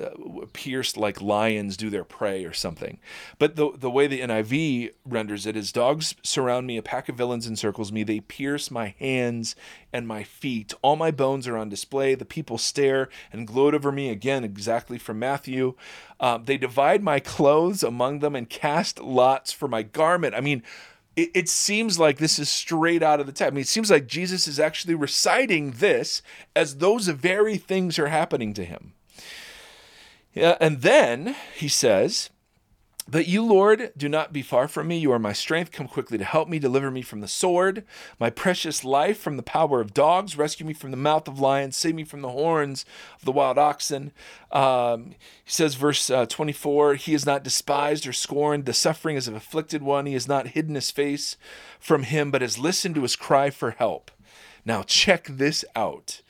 pierced 0.53 0.97
like 0.97 1.23
lions 1.23 1.77
do 1.77 1.89
their 1.89 2.03
prey 2.03 2.45
or 2.45 2.53
something. 2.53 2.99
But 3.39 3.55
the 3.55 3.71
the 3.77 3.91
way 3.91 4.09
the 4.09 4.21
NIV 4.21 4.93
renders 5.05 5.47
it 5.47 5.57
is 5.57 5.71
dogs 5.71 6.17
surround 6.25 6.67
me, 6.67 6.77
a 6.77 6.83
pack 6.83 7.09
of 7.09 7.17
villains 7.17 7.47
encircles 7.47 7.93
me, 7.93 8.03
they 8.03 8.21
pierce 8.21 8.73
my 8.73 8.97
hands 8.99 9.55
and 9.93 10.09
my 10.09 10.25
feet. 10.25 10.75
All 10.83 10.97
my 10.97 11.13
bones 11.13 11.47
are 11.47 11.57
on 11.57 11.69
display. 11.69 12.17
The 12.17 12.25
people 12.25 12.59
stare 12.59 13.09
and 13.33 13.47
gloat 13.47 13.73
over 13.73 13.93
me 13.93 14.11
again, 14.11 14.43
exactly 14.43 14.99
from 14.99 15.21
Matthew. 15.21 15.75
Um, 16.19 16.45
they 16.45 16.59
divide 16.59 17.05
my 17.05 17.21
clothes 17.37 17.85
among 17.85 18.19
them 18.19 18.35
and 18.35 18.51
cast 18.51 18.99
lots 18.99 19.53
for 19.53 19.69
my 19.69 19.83
garment. 19.85 20.35
I 20.35 20.41
mean 20.41 20.65
it, 21.17 21.31
it 21.35 21.49
seems 21.49 21.99
like 21.99 22.19
this 22.19 22.39
is 22.39 22.49
straight 22.49 23.03
out 23.03 23.21
of 23.21 23.27
the 23.27 23.33
text. 23.33 23.53
I 23.53 23.55
mean, 23.55 23.63
it 23.63 23.69
seems 23.69 23.91
like 23.91 24.07
Jesus 24.07 24.47
is 24.47 24.61
actually 24.61 24.95
reciting 24.95 25.73
this 25.73 26.23
as 26.55 26.77
those 26.77 27.09
very 27.09 27.57
things 27.57 27.99
are 27.99 28.09
happening 28.09 28.55
to 28.55 28.65
him. 28.65 28.93
Yeah, 30.35 30.57
and 30.61 30.83
then 30.83 31.35
he 31.57 31.69
says, 31.69 32.29
but 33.09 33.29
you, 33.29 33.45
Lord, 33.45 33.93
do 33.97 34.09
not 34.09 34.33
be 34.33 34.43
far 34.43 34.67
from 34.67 34.89
me. 34.89 34.99
You 34.99 35.13
are 35.13 35.19
my 35.19 35.33
strength. 35.33 35.71
Come 35.71 35.87
quickly 35.87 36.19
to 36.19 36.25
help 36.25 36.49
me. 36.49 36.59
Deliver 36.59 36.91
me 36.91 37.03
from 37.03 37.21
the 37.21 37.29
sword, 37.29 37.85
my 38.19 38.31
precious 38.31 38.83
life 38.83 39.21
from 39.21 39.37
the 39.37 39.45
power 39.45 39.81
of 39.81 39.95
dogs. 39.95 40.37
Rescue 40.37 40.67
me 40.67 40.73
from 40.73 40.91
the 40.91 40.97
mouth 40.97 41.29
of 41.29 41.39
lions. 41.39 41.77
Save 41.77 41.95
me 41.95 42.03
from 42.05 42.23
the 42.23 42.31
horns 42.31 42.85
of 43.17 43.25
the 43.25 43.31
wild 43.31 43.59
oxen. 43.59 44.11
Um, 44.51 45.15
he 45.45 45.51
says, 45.53 45.77
verse 45.77 46.11
uh, 46.11 46.27
24 46.27 46.97
He 46.97 47.15
is 47.15 47.25
not 47.25 47.45
despised 47.45 48.09
or 48.09 48.13
scorned. 48.13 48.65
The 48.65 48.73
suffering 48.73 49.17
is 49.17 49.29
of 49.29 49.35
afflicted 49.35 49.83
one. 49.83 50.07
He 50.07 50.15
has 50.15 50.27
not 50.27 50.49
hidden 50.49 50.75
his 50.75 50.91
face 50.91 51.37
from 51.79 52.03
him, 52.03 52.33
but 52.33 52.43
has 52.43 52.59
listened 52.59 52.97
to 52.97 53.03
his 53.03 53.15
cry 53.15 53.51
for 53.51 53.71
help. 53.73 54.11
Now, 54.65 54.83
check 54.83 55.29
this 55.29 55.65
out. 55.77 56.23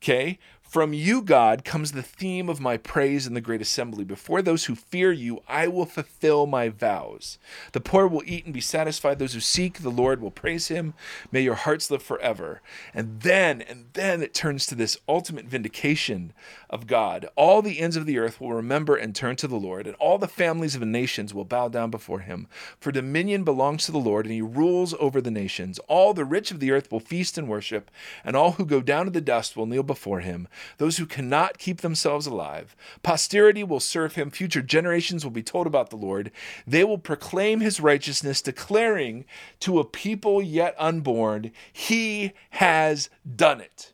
Okay? 0.00 0.38
From 0.70 0.92
you, 0.92 1.20
God, 1.20 1.64
comes 1.64 1.90
the 1.90 2.00
theme 2.00 2.48
of 2.48 2.60
my 2.60 2.76
praise 2.76 3.26
in 3.26 3.34
the 3.34 3.40
great 3.40 3.60
assembly. 3.60 4.04
Before 4.04 4.40
those 4.40 4.66
who 4.66 4.76
fear 4.76 5.10
you, 5.10 5.42
I 5.48 5.66
will 5.66 5.84
fulfill 5.84 6.46
my 6.46 6.68
vows. 6.68 7.38
The 7.72 7.80
poor 7.80 8.06
will 8.06 8.22
eat 8.24 8.44
and 8.44 8.54
be 8.54 8.60
satisfied. 8.60 9.18
Those 9.18 9.34
who 9.34 9.40
seek 9.40 9.78
the 9.78 9.90
Lord 9.90 10.20
will 10.20 10.30
praise 10.30 10.68
him. 10.68 10.94
May 11.32 11.40
your 11.40 11.56
hearts 11.56 11.90
live 11.90 12.04
forever. 12.04 12.62
And 12.94 13.20
then, 13.22 13.62
and 13.62 13.86
then 13.94 14.22
it 14.22 14.32
turns 14.32 14.64
to 14.66 14.76
this 14.76 14.96
ultimate 15.08 15.46
vindication 15.46 16.32
of 16.68 16.86
God. 16.86 17.28
All 17.34 17.62
the 17.62 17.80
ends 17.80 17.96
of 17.96 18.06
the 18.06 18.20
earth 18.20 18.40
will 18.40 18.52
remember 18.52 18.94
and 18.94 19.12
turn 19.12 19.34
to 19.36 19.48
the 19.48 19.56
Lord, 19.56 19.88
and 19.88 19.96
all 19.96 20.18
the 20.18 20.28
families 20.28 20.74
of 20.74 20.80
the 20.80 20.86
nations 20.86 21.34
will 21.34 21.44
bow 21.44 21.66
down 21.66 21.90
before 21.90 22.20
him. 22.20 22.46
For 22.78 22.92
dominion 22.92 23.42
belongs 23.42 23.86
to 23.86 23.92
the 23.92 23.98
Lord, 23.98 24.24
and 24.24 24.32
he 24.32 24.40
rules 24.40 24.94
over 25.00 25.20
the 25.20 25.32
nations. 25.32 25.80
All 25.88 26.14
the 26.14 26.24
rich 26.24 26.52
of 26.52 26.60
the 26.60 26.70
earth 26.70 26.92
will 26.92 27.00
feast 27.00 27.36
and 27.36 27.48
worship, 27.48 27.90
and 28.24 28.36
all 28.36 28.52
who 28.52 28.64
go 28.64 28.80
down 28.80 29.06
to 29.06 29.10
the 29.10 29.20
dust 29.20 29.56
will 29.56 29.66
kneel 29.66 29.82
before 29.82 30.20
him 30.20 30.46
those 30.78 30.96
who 30.96 31.06
cannot 31.06 31.58
keep 31.58 31.80
themselves 31.80 32.26
alive. 32.26 32.74
Posterity 33.02 33.64
will 33.64 33.80
serve 33.80 34.14
him, 34.14 34.30
future 34.30 34.62
generations 34.62 35.24
will 35.24 35.30
be 35.30 35.42
told 35.42 35.66
about 35.66 35.90
the 35.90 35.96
Lord. 35.96 36.30
They 36.66 36.84
will 36.84 36.98
proclaim 36.98 37.60
his 37.60 37.80
righteousness, 37.80 38.42
declaring 38.42 39.24
to 39.60 39.78
a 39.78 39.84
people 39.84 40.42
yet 40.42 40.74
unborn, 40.78 41.52
He 41.72 42.32
has 42.50 43.10
done 43.36 43.60
it. 43.60 43.92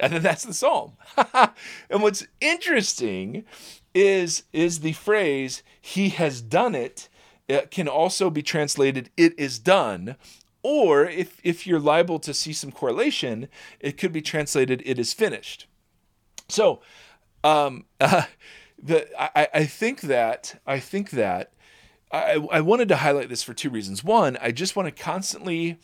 And 0.00 0.12
then 0.12 0.22
that's 0.22 0.44
the 0.44 0.54
psalm. 0.54 0.92
and 1.90 2.02
what's 2.02 2.26
interesting 2.40 3.44
is, 3.94 4.44
is 4.52 4.80
the 4.80 4.92
phrase, 4.92 5.62
He 5.80 6.10
has 6.10 6.40
done 6.40 6.74
it. 6.74 7.08
It 7.48 7.70
can 7.70 7.88
also 7.88 8.30
be 8.30 8.42
translated, 8.42 9.10
It 9.16 9.38
is 9.38 9.58
done 9.58 10.16
or 10.62 11.06
if, 11.06 11.40
if 11.44 11.66
you're 11.66 11.80
liable 11.80 12.18
to 12.18 12.34
see 12.34 12.52
some 12.52 12.72
correlation, 12.72 13.48
it 13.80 13.96
could 13.96 14.12
be 14.12 14.22
translated, 14.22 14.82
it 14.84 14.98
is 14.98 15.14
finished. 15.14 15.67
So 16.48 16.80
um, 17.44 17.84
uh, 18.00 18.22
the, 18.82 19.08
I, 19.20 19.48
I 19.54 19.64
think 19.64 20.02
that 20.02 20.60
I 20.66 20.80
think 20.80 21.10
that 21.10 21.52
I, 22.10 22.46
I 22.50 22.60
wanted 22.60 22.88
to 22.88 22.96
highlight 22.96 23.28
this 23.28 23.42
for 23.42 23.54
two 23.54 23.70
reasons. 23.70 24.02
One, 24.02 24.38
I 24.40 24.50
just 24.50 24.76
want 24.76 24.94
to 24.94 25.02
constantly 25.02 25.78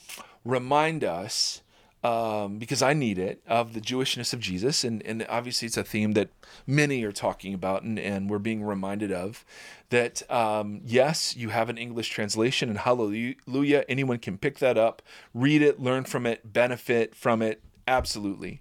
remind 0.44 1.05
us 1.05 1.62
um, 2.05 2.59
because 2.59 2.83
I 2.83 2.92
need 2.92 3.18
it, 3.18 3.42
of 3.46 3.72
the 3.72 3.81
Jewishness 3.81 4.35
of 4.35 4.40
Jesus. 4.40 4.85
And, 4.85 5.03
and 5.07 5.27
obviously, 5.29 5.66
it's 5.66 5.79
a 5.79 5.83
theme 5.83 6.12
that 6.12 6.29
many 6.66 7.03
are 7.03 7.12
talking 7.12 7.55
about 7.55 7.83
and, 7.83 7.98
and 7.98 8.29
we're 8.29 8.38
being 8.38 8.62
reminded 8.62 9.11
of. 9.11 9.44
That, 9.88 10.29
um, 10.31 10.81
yes, 10.85 11.35
you 11.35 11.48
have 11.50 11.70
an 11.70 11.79
English 11.79 12.09
translation, 12.09 12.68
and 12.68 12.79
hallelujah, 12.79 13.85
anyone 13.88 14.18
can 14.18 14.38
pick 14.38 14.59
that 14.59 14.77
up, 14.77 15.03
read 15.33 15.62
it, 15.62 15.81
learn 15.81 16.05
from 16.05 16.27
it, 16.27 16.53
benefit 16.53 17.14
from 17.14 17.40
it. 17.42 17.62
Absolutely. 17.87 18.61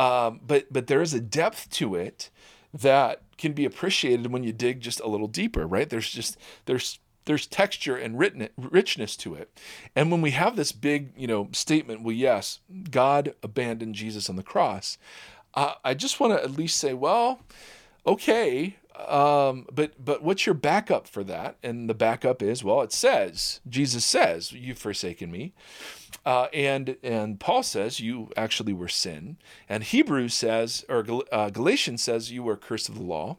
Um, 0.00 0.40
but, 0.46 0.72
but 0.72 0.86
there 0.86 1.02
is 1.02 1.14
a 1.14 1.20
depth 1.20 1.70
to 1.70 1.94
it 1.94 2.30
that 2.72 3.22
can 3.36 3.52
be 3.52 3.64
appreciated 3.64 4.32
when 4.32 4.44
you 4.44 4.52
dig 4.52 4.80
just 4.80 5.00
a 5.00 5.08
little 5.08 5.26
deeper, 5.26 5.66
right? 5.66 5.88
There's 5.88 6.10
just, 6.10 6.38
there's 6.66 6.98
there's 7.26 7.46
texture 7.46 7.96
and 7.96 8.18
written, 8.18 8.48
richness 8.56 9.16
to 9.18 9.34
it. 9.34 9.56
And 9.94 10.10
when 10.10 10.20
we 10.20 10.30
have 10.32 10.56
this 10.56 10.72
big, 10.72 11.12
you 11.16 11.26
know, 11.26 11.48
statement, 11.52 12.02
well, 12.02 12.14
yes, 12.14 12.60
God 12.90 13.34
abandoned 13.42 13.94
Jesus 13.94 14.28
on 14.28 14.36
the 14.36 14.42
cross. 14.42 14.98
Uh, 15.54 15.74
I 15.84 15.94
just 15.94 16.18
want 16.18 16.32
to 16.32 16.42
at 16.42 16.52
least 16.52 16.78
say, 16.78 16.94
well, 16.94 17.40
okay, 18.06 18.76
um, 19.08 19.66
but 19.72 19.92
but 20.02 20.22
what's 20.22 20.46
your 20.46 20.54
backup 20.54 21.06
for 21.06 21.24
that? 21.24 21.56
And 21.62 21.88
the 21.88 21.94
backup 21.94 22.42
is, 22.42 22.64
well, 22.64 22.82
it 22.82 22.92
says 22.92 23.60
Jesus 23.68 24.04
says, 24.04 24.52
"You've 24.52 24.78
forsaken 24.78 25.30
me," 25.30 25.54
uh, 26.26 26.48
and 26.52 26.96
and 27.02 27.40
Paul 27.40 27.62
says, 27.62 28.00
"You 28.00 28.30
actually 28.36 28.72
were 28.72 28.88
sin," 28.88 29.38
and 29.68 29.82
Hebrews 29.82 30.34
says, 30.34 30.84
or 30.88 31.04
uh, 31.32 31.50
Galatians 31.50 32.02
says, 32.02 32.30
"You 32.30 32.42
were 32.42 32.56
cursed 32.56 32.88
of 32.88 32.96
the 32.96 33.02
law." 33.02 33.38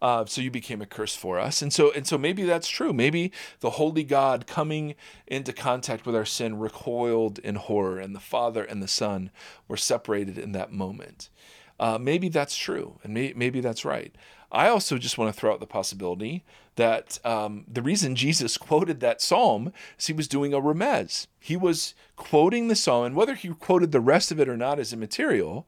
Uh, 0.00 0.24
so 0.26 0.40
you 0.40 0.50
became 0.50 0.80
a 0.80 0.86
curse 0.86 1.16
for 1.16 1.40
us. 1.40 1.60
And 1.60 1.72
so 1.72 1.90
and 1.92 2.06
so 2.06 2.16
maybe 2.16 2.44
that's 2.44 2.68
true. 2.68 2.92
Maybe 2.92 3.32
the 3.60 3.70
holy 3.70 4.04
God 4.04 4.46
coming 4.46 4.94
into 5.26 5.52
contact 5.52 6.06
with 6.06 6.14
our 6.14 6.24
sin 6.24 6.58
recoiled 6.58 7.38
in 7.40 7.56
horror, 7.56 7.98
and 7.98 8.14
the 8.14 8.20
Father 8.20 8.62
and 8.62 8.82
the 8.82 8.88
Son 8.88 9.30
were 9.66 9.76
separated 9.76 10.38
in 10.38 10.52
that 10.52 10.72
moment. 10.72 11.30
Uh, 11.78 11.98
maybe 11.98 12.28
that's 12.28 12.56
true, 12.56 12.98
and 13.02 13.14
may, 13.14 13.32
maybe 13.36 13.60
that's 13.60 13.84
right. 13.84 14.14
I 14.50 14.68
also 14.68 14.96
just 14.98 15.18
want 15.18 15.32
to 15.32 15.38
throw 15.38 15.52
out 15.52 15.60
the 15.60 15.66
possibility 15.66 16.44
that 16.76 17.18
um, 17.24 17.64
the 17.68 17.82
reason 17.82 18.16
Jesus 18.16 18.56
quoted 18.58 19.00
that 19.00 19.20
psalm 19.20 19.72
is 19.98 20.06
he 20.06 20.12
was 20.12 20.28
doing 20.28 20.54
a 20.54 20.60
remez. 20.60 21.26
He 21.38 21.56
was 21.56 21.94
quoting 22.16 22.68
the 22.68 22.76
psalm, 22.76 23.04
and 23.04 23.16
whether 23.16 23.34
he 23.34 23.48
quoted 23.48 23.92
the 23.92 24.00
rest 24.00 24.32
of 24.32 24.40
it 24.40 24.48
or 24.48 24.56
not 24.56 24.78
is 24.78 24.92
immaterial. 24.92 25.66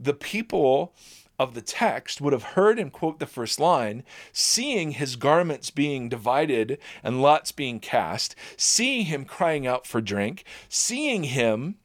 The 0.00 0.14
people 0.14 0.92
of 1.38 1.54
the 1.54 1.62
text 1.62 2.20
would 2.20 2.32
have 2.32 2.42
heard 2.54 2.78
him 2.78 2.90
quote 2.90 3.18
the 3.18 3.26
first 3.26 3.58
line, 3.58 4.04
seeing 4.32 4.92
his 4.92 5.16
garments 5.16 5.70
being 5.70 6.08
divided 6.08 6.78
and 7.02 7.22
lots 7.22 7.52
being 7.52 7.80
cast, 7.80 8.36
seeing 8.56 9.06
him 9.06 9.24
crying 9.24 9.66
out 9.66 9.86
for 9.86 10.00
drink, 10.00 10.44
seeing 10.68 11.24
him 11.24 11.76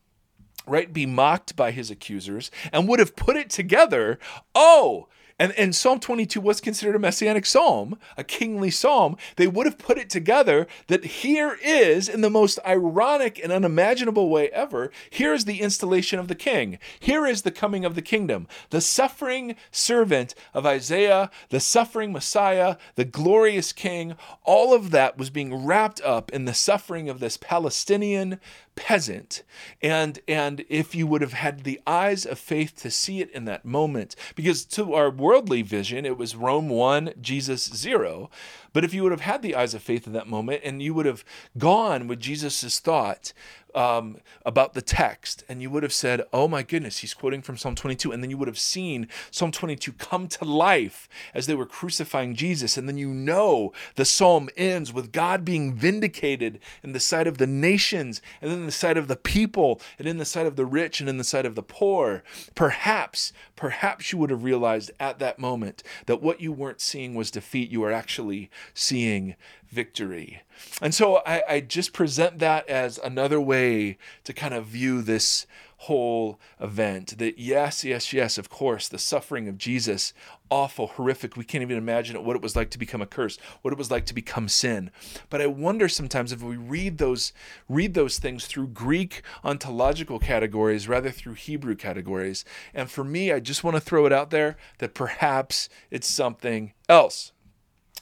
right 0.69 0.93
be 0.93 1.05
mocked 1.05 1.55
by 1.55 1.71
his 1.71 1.91
accusers 1.91 2.51
and 2.71 2.87
would 2.87 2.99
have 2.99 3.15
put 3.15 3.35
it 3.35 3.49
together 3.49 4.19
oh 4.55 5.07
and, 5.39 5.53
and 5.53 5.73
Psalm 5.73 6.01
22 6.01 6.41
was 6.41 6.59
considered 6.59 6.97
a 6.97 6.99
messianic 6.99 7.45
psalm, 7.45 7.97
a 8.17 8.25
kingly 8.25 8.69
psalm. 8.69 9.15
They 9.37 9.47
would 9.47 9.65
have 9.65 9.77
put 9.77 9.97
it 9.97 10.09
together 10.09 10.67
that 10.87 11.05
here 11.05 11.57
is, 11.63 12.09
in 12.09 12.19
the 12.19 12.29
most 12.29 12.59
ironic 12.67 13.39
and 13.41 13.51
unimaginable 13.51 14.29
way 14.29 14.49
ever, 14.49 14.91
here 15.09 15.33
is 15.33 15.45
the 15.45 15.61
installation 15.61 16.19
of 16.19 16.27
the 16.27 16.35
king. 16.35 16.77
Here 16.99 17.25
is 17.25 17.43
the 17.43 17.51
coming 17.51 17.85
of 17.85 17.95
the 17.95 18.01
kingdom. 18.01 18.47
The 18.69 18.81
suffering 18.81 19.55
servant 19.71 20.35
of 20.53 20.65
Isaiah, 20.65 21.31
the 21.49 21.61
suffering 21.61 22.11
Messiah, 22.11 22.75
the 22.95 23.05
glorious 23.05 23.71
king, 23.71 24.15
all 24.43 24.73
of 24.73 24.91
that 24.91 25.17
was 25.17 25.29
being 25.29 25.65
wrapped 25.65 26.01
up 26.01 26.31
in 26.31 26.43
the 26.43 26.53
suffering 26.53 27.09
of 27.09 27.21
this 27.21 27.37
Palestinian 27.37 28.41
peasant. 28.79 29.43
And 29.81 30.19
and 30.25 30.63
if 30.69 30.95
you 30.95 31.05
would 31.05 31.21
have 31.21 31.33
had 31.33 31.65
the 31.65 31.81
eyes 31.85 32.25
of 32.25 32.39
faith 32.39 32.75
to 32.77 32.89
see 32.89 33.19
it 33.19 33.29
in 33.31 33.43
that 33.43 33.65
moment 33.65 34.15
because 34.35 34.63
to 34.65 34.93
our 34.93 35.11
worldly 35.11 35.61
vision 35.61 36.05
it 36.05 36.17
was 36.17 36.33
Rome 36.33 36.69
1 36.69 37.15
Jesus 37.19 37.65
0 37.65 38.29
but 38.73 38.83
if 38.83 38.93
you 38.93 39.03
would 39.03 39.11
have 39.11 39.21
had 39.21 39.41
the 39.41 39.55
eyes 39.55 39.73
of 39.73 39.81
faith 39.81 40.07
in 40.07 40.13
that 40.13 40.27
moment 40.27 40.61
and 40.63 40.81
you 40.81 40.93
would 40.93 41.05
have 41.05 41.23
gone 41.57 42.07
with 42.07 42.19
Jesus's 42.19 42.79
thought 42.79 43.33
um, 43.75 44.17
about 44.45 44.73
the 44.73 44.81
text 44.81 45.43
and 45.47 45.61
you 45.61 45.69
would 45.69 45.83
have 45.83 45.93
said, 45.93 46.21
Oh 46.33 46.47
my 46.47 46.63
goodness, 46.63 46.99
he's 46.99 47.13
quoting 47.13 47.41
from 47.41 47.57
Psalm 47.57 47.75
22. 47.75 48.11
And 48.11 48.23
then 48.23 48.29
you 48.29 48.37
would 48.37 48.47
have 48.47 48.59
seen 48.59 49.07
Psalm 49.31 49.51
22 49.51 49.93
come 49.93 50.27
to 50.27 50.45
life 50.45 51.07
as 51.33 51.47
they 51.47 51.55
were 51.55 51.65
crucifying 51.65 52.35
Jesus. 52.35 52.77
And 52.77 52.87
then 52.87 52.97
you 52.97 53.09
know 53.09 53.71
the 53.95 54.05
psalm 54.05 54.49
ends 54.57 54.93
with 54.93 55.11
God 55.11 55.45
being 55.45 55.73
vindicated 55.73 56.59
in 56.83 56.93
the 56.93 56.99
sight 56.99 57.27
of 57.27 57.37
the 57.37 57.47
nations 57.47 58.21
and 58.41 58.51
in 58.51 58.65
the 58.65 58.71
sight 58.71 58.97
of 58.97 59.07
the 59.07 59.15
people 59.15 59.81
and 59.97 60.07
in 60.07 60.17
the 60.17 60.25
sight 60.25 60.47
of 60.47 60.55
the 60.55 60.65
rich 60.65 60.99
and 60.99 61.09
in 61.09 61.17
the 61.17 61.23
sight 61.23 61.45
of 61.45 61.55
the 61.55 61.63
poor. 61.63 62.23
Perhaps, 62.55 63.33
perhaps 63.55 64.11
you 64.11 64.17
would 64.17 64.29
have 64.29 64.43
realized 64.43 64.91
at 64.99 65.19
that 65.19 65.39
moment 65.39 65.83
that 66.07 66.21
what 66.21 66.41
you 66.41 66.51
weren't 66.51 66.81
seeing 66.81 67.15
was 67.15 67.31
defeat. 67.31 67.69
You 67.69 67.81
were 67.81 67.91
actually 67.91 68.49
seeing 68.73 69.35
victory. 69.69 70.41
And 70.81 70.93
so 70.93 71.21
I, 71.25 71.43
I, 71.47 71.59
just 71.61 71.93
present 71.93 72.39
that 72.39 72.67
as 72.67 72.97
another 72.97 73.39
way 73.39 73.97
to 74.23 74.33
kind 74.33 74.53
of 74.53 74.65
view 74.65 75.01
this 75.01 75.45
whole 75.83 76.39
event. 76.59 77.17
That 77.19 77.39
yes, 77.39 77.85
yes, 77.85 78.11
yes, 78.11 78.37
of 78.37 78.49
course, 78.49 78.89
the 78.89 78.97
suffering 78.97 79.47
of 79.47 79.57
Jesus, 79.57 80.13
awful, 80.49 80.87
horrific. 80.87 81.37
We 81.37 81.45
can't 81.45 81.61
even 81.61 81.77
imagine 81.77 82.21
what 82.25 82.35
it 82.35 82.41
was 82.41 82.55
like 82.55 82.69
to 82.71 82.77
become 82.77 83.01
a 83.01 83.05
curse, 83.05 83.37
what 83.61 83.71
it 83.71 83.77
was 83.77 83.89
like 83.89 84.05
to 84.07 84.13
become 84.13 84.49
sin. 84.49 84.91
But 85.29 85.41
I 85.41 85.47
wonder 85.47 85.87
sometimes 85.87 86.31
if 86.31 86.41
we 86.41 86.57
read 86.57 86.97
those 86.97 87.31
read 87.69 87.93
those 87.93 88.19
things 88.19 88.45
through 88.45 88.67
Greek 88.67 89.21
ontological 89.43 90.19
categories 90.19 90.87
rather 90.89 91.11
through 91.11 91.35
Hebrew 91.35 91.75
categories. 91.75 92.43
And 92.73 92.91
for 92.91 93.03
me, 93.03 93.31
I 93.31 93.39
just 93.39 93.63
want 93.63 93.75
to 93.75 93.81
throw 93.81 94.05
it 94.05 94.11
out 94.11 94.31
there 94.31 94.57
that 94.79 94.93
perhaps 94.93 95.69
it's 95.89 96.07
something 96.07 96.73
else. 96.89 97.31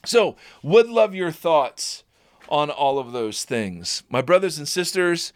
So, 0.05 0.35
would 0.63 0.87
love 0.87 1.13
your 1.13 1.31
thoughts 1.31 2.03
on 2.49 2.69
all 2.69 2.99
of 2.99 3.11
those 3.11 3.43
things. 3.43 4.03
My 4.09 4.21
brothers 4.21 4.57
and 4.57 4.67
sisters, 4.67 5.33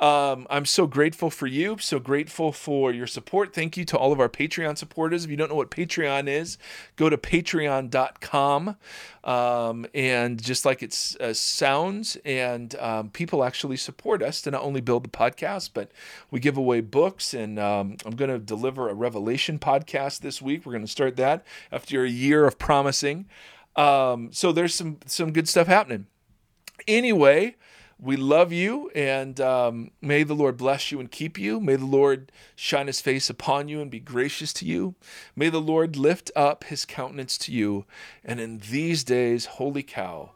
um, 0.00 0.48
I'm 0.50 0.66
so 0.66 0.88
grateful 0.88 1.30
for 1.30 1.46
you, 1.46 1.76
so 1.78 2.00
grateful 2.00 2.50
for 2.50 2.92
your 2.92 3.06
support. 3.06 3.54
Thank 3.54 3.76
you 3.76 3.84
to 3.86 3.96
all 3.96 4.10
of 4.10 4.18
our 4.18 4.28
Patreon 4.28 4.76
supporters. 4.76 5.24
If 5.24 5.30
you 5.30 5.36
don't 5.36 5.48
know 5.48 5.54
what 5.54 5.70
Patreon 5.70 6.28
is, 6.28 6.58
go 6.96 7.08
to 7.08 7.16
patreon.com. 7.16 8.76
Um, 9.22 9.86
and 9.94 10.42
just 10.42 10.64
like 10.64 10.82
it 10.82 11.16
uh, 11.20 11.32
sounds, 11.32 12.18
and 12.26 12.74
um, 12.74 13.08
people 13.08 13.42
actually 13.42 13.78
support 13.78 14.22
us 14.22 14.42
to 14.42 14.50
not 14.50 14.62
only 14.62 14.82
build 14.82 15.04
the 15.04 15.08
podcast, 15.08 15.70
but 15.72 15.90
we 16.30 16.40
give 16.40 16.58
away 16.58 16.82
books. 16.82 17.32
And 17.32 17.58
um, 17.58 17.96
I'm 18.04 18.16
going 18.16 18.30
to 18.30 18.38
deliver 18.38 18.90
a 18.90 18.94
Revelation 18.94 19.58
podcast 19.58 20.20
this 20.20 20.42
week. 20.42 20.66
We're 20.66 20.72
going 20.72 20.84
to 20.84 20.90
start 20.90 21.16
that 21.16 21.46
after 21.72 22.04
a 22.04 22.10
year 22.10 22.44
of 22.44 22.58
promising. 22.58 23.26
Um, 23.76 24.32
so 24.32 24.52
there's 24.52 24.74
some 24.74 24.98
some 25.06 25.32
good 25.32 25.48
stuff 25.48 25.66
happening. 25.66 26.06
Anyway, 26.86 27.56
we 27.98 28.16
love 28.16 28.52
you, 28.52 28.90
and 28.94 29.40
um, 29.40 29.90
may 30.02 30.24
the 30.24 30.34
Lord 30.34 30.56
bless 30.56 30.90
you 30.90 31.00
and 31.00 31.10
keep 31.10 31.38
you. 31.38 31.60
May 31.60 31.76
the 31.76 31.86
Lord 31.86 32.32
shine 32.56 32.86
His 32.86 33.00
face 33.00 33.30
upon 33.30 33.68
you 33.68 33.80
and 33.80 33.90
be 33.90 34.00
gracious 34.00 34.52
to 34.54 34.66
you. 34.66 34.94
May 35.36 35.48
the 35.48 35.60
Lord 35.60 35.96
lift 35.96 36.30
up 36.34 36.64
His 36.64 36.84
countenance 36.84 37.38
to 37.38 37.52
you, 37.52 37.86
and 38.24 38.40
in 38.40 38.58
these 38.70 39.04
days, 39.04 39.46
holy 39.46 39.82
cow, 39.82 40.32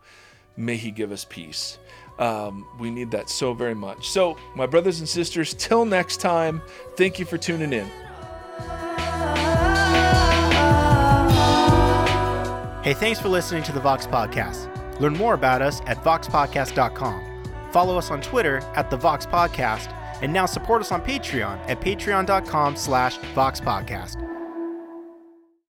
may 0.57 0.77
He 0.77 0.91
give 0.91 1.13
us 1.13 1.27
peace. 1.29 1.79
Um, 2.19 2.67
we 2.81 2.91
need 2.91 3.11
that 3.13 3.31
so 3.31 3.55
very 3.55 3.75
much. 3.75 4.09
So, 4.09 4.37
my 4.57 4.67
brothers 4.67 4.99
and 4.99 5.09
sisters, 5.09 5.55
till 5.55 5.85
next 5.85 6.21
time, 6.21 6.63
thank 6.97 7.19
you 7.19 7.25
for 7.25 7.39
tuning 7.39 7.73
in. 7.73 7.89
Hey, 12.83 12.95
thanks 12.95 13.21
for 13.21 13.29
listening 13.29 13.63
to 13.65 13.73
the 13.73 13.81
Vox 13.81 14.07
Podcast. 14.07 14.69
Learn 15.01 15.15
more 15.15 15.35
about 15.35 15.63
us 15.63 15.81
at 15.87 16.03
voxpodcast.com. 16.05 17.25
Follow 17.73 17.99
us 17.99 18.11
on 18.11 18.21
Twitter 18.21 18.59
at 18.75 18.91
the 18.91 18.97
Vox 18.97 19.27
Podcast 19.27 19.93
And 20.23 20.33
now 20.33 20.47
support 20.47 20.81
us 20.81 20.93
on 20.93 21.03
Patreon 21.03 21.59
at 21.69 21.81
patreon.com 21.81 22.77
slash 22.77 23.19
voxpodcast. 23.35 24.28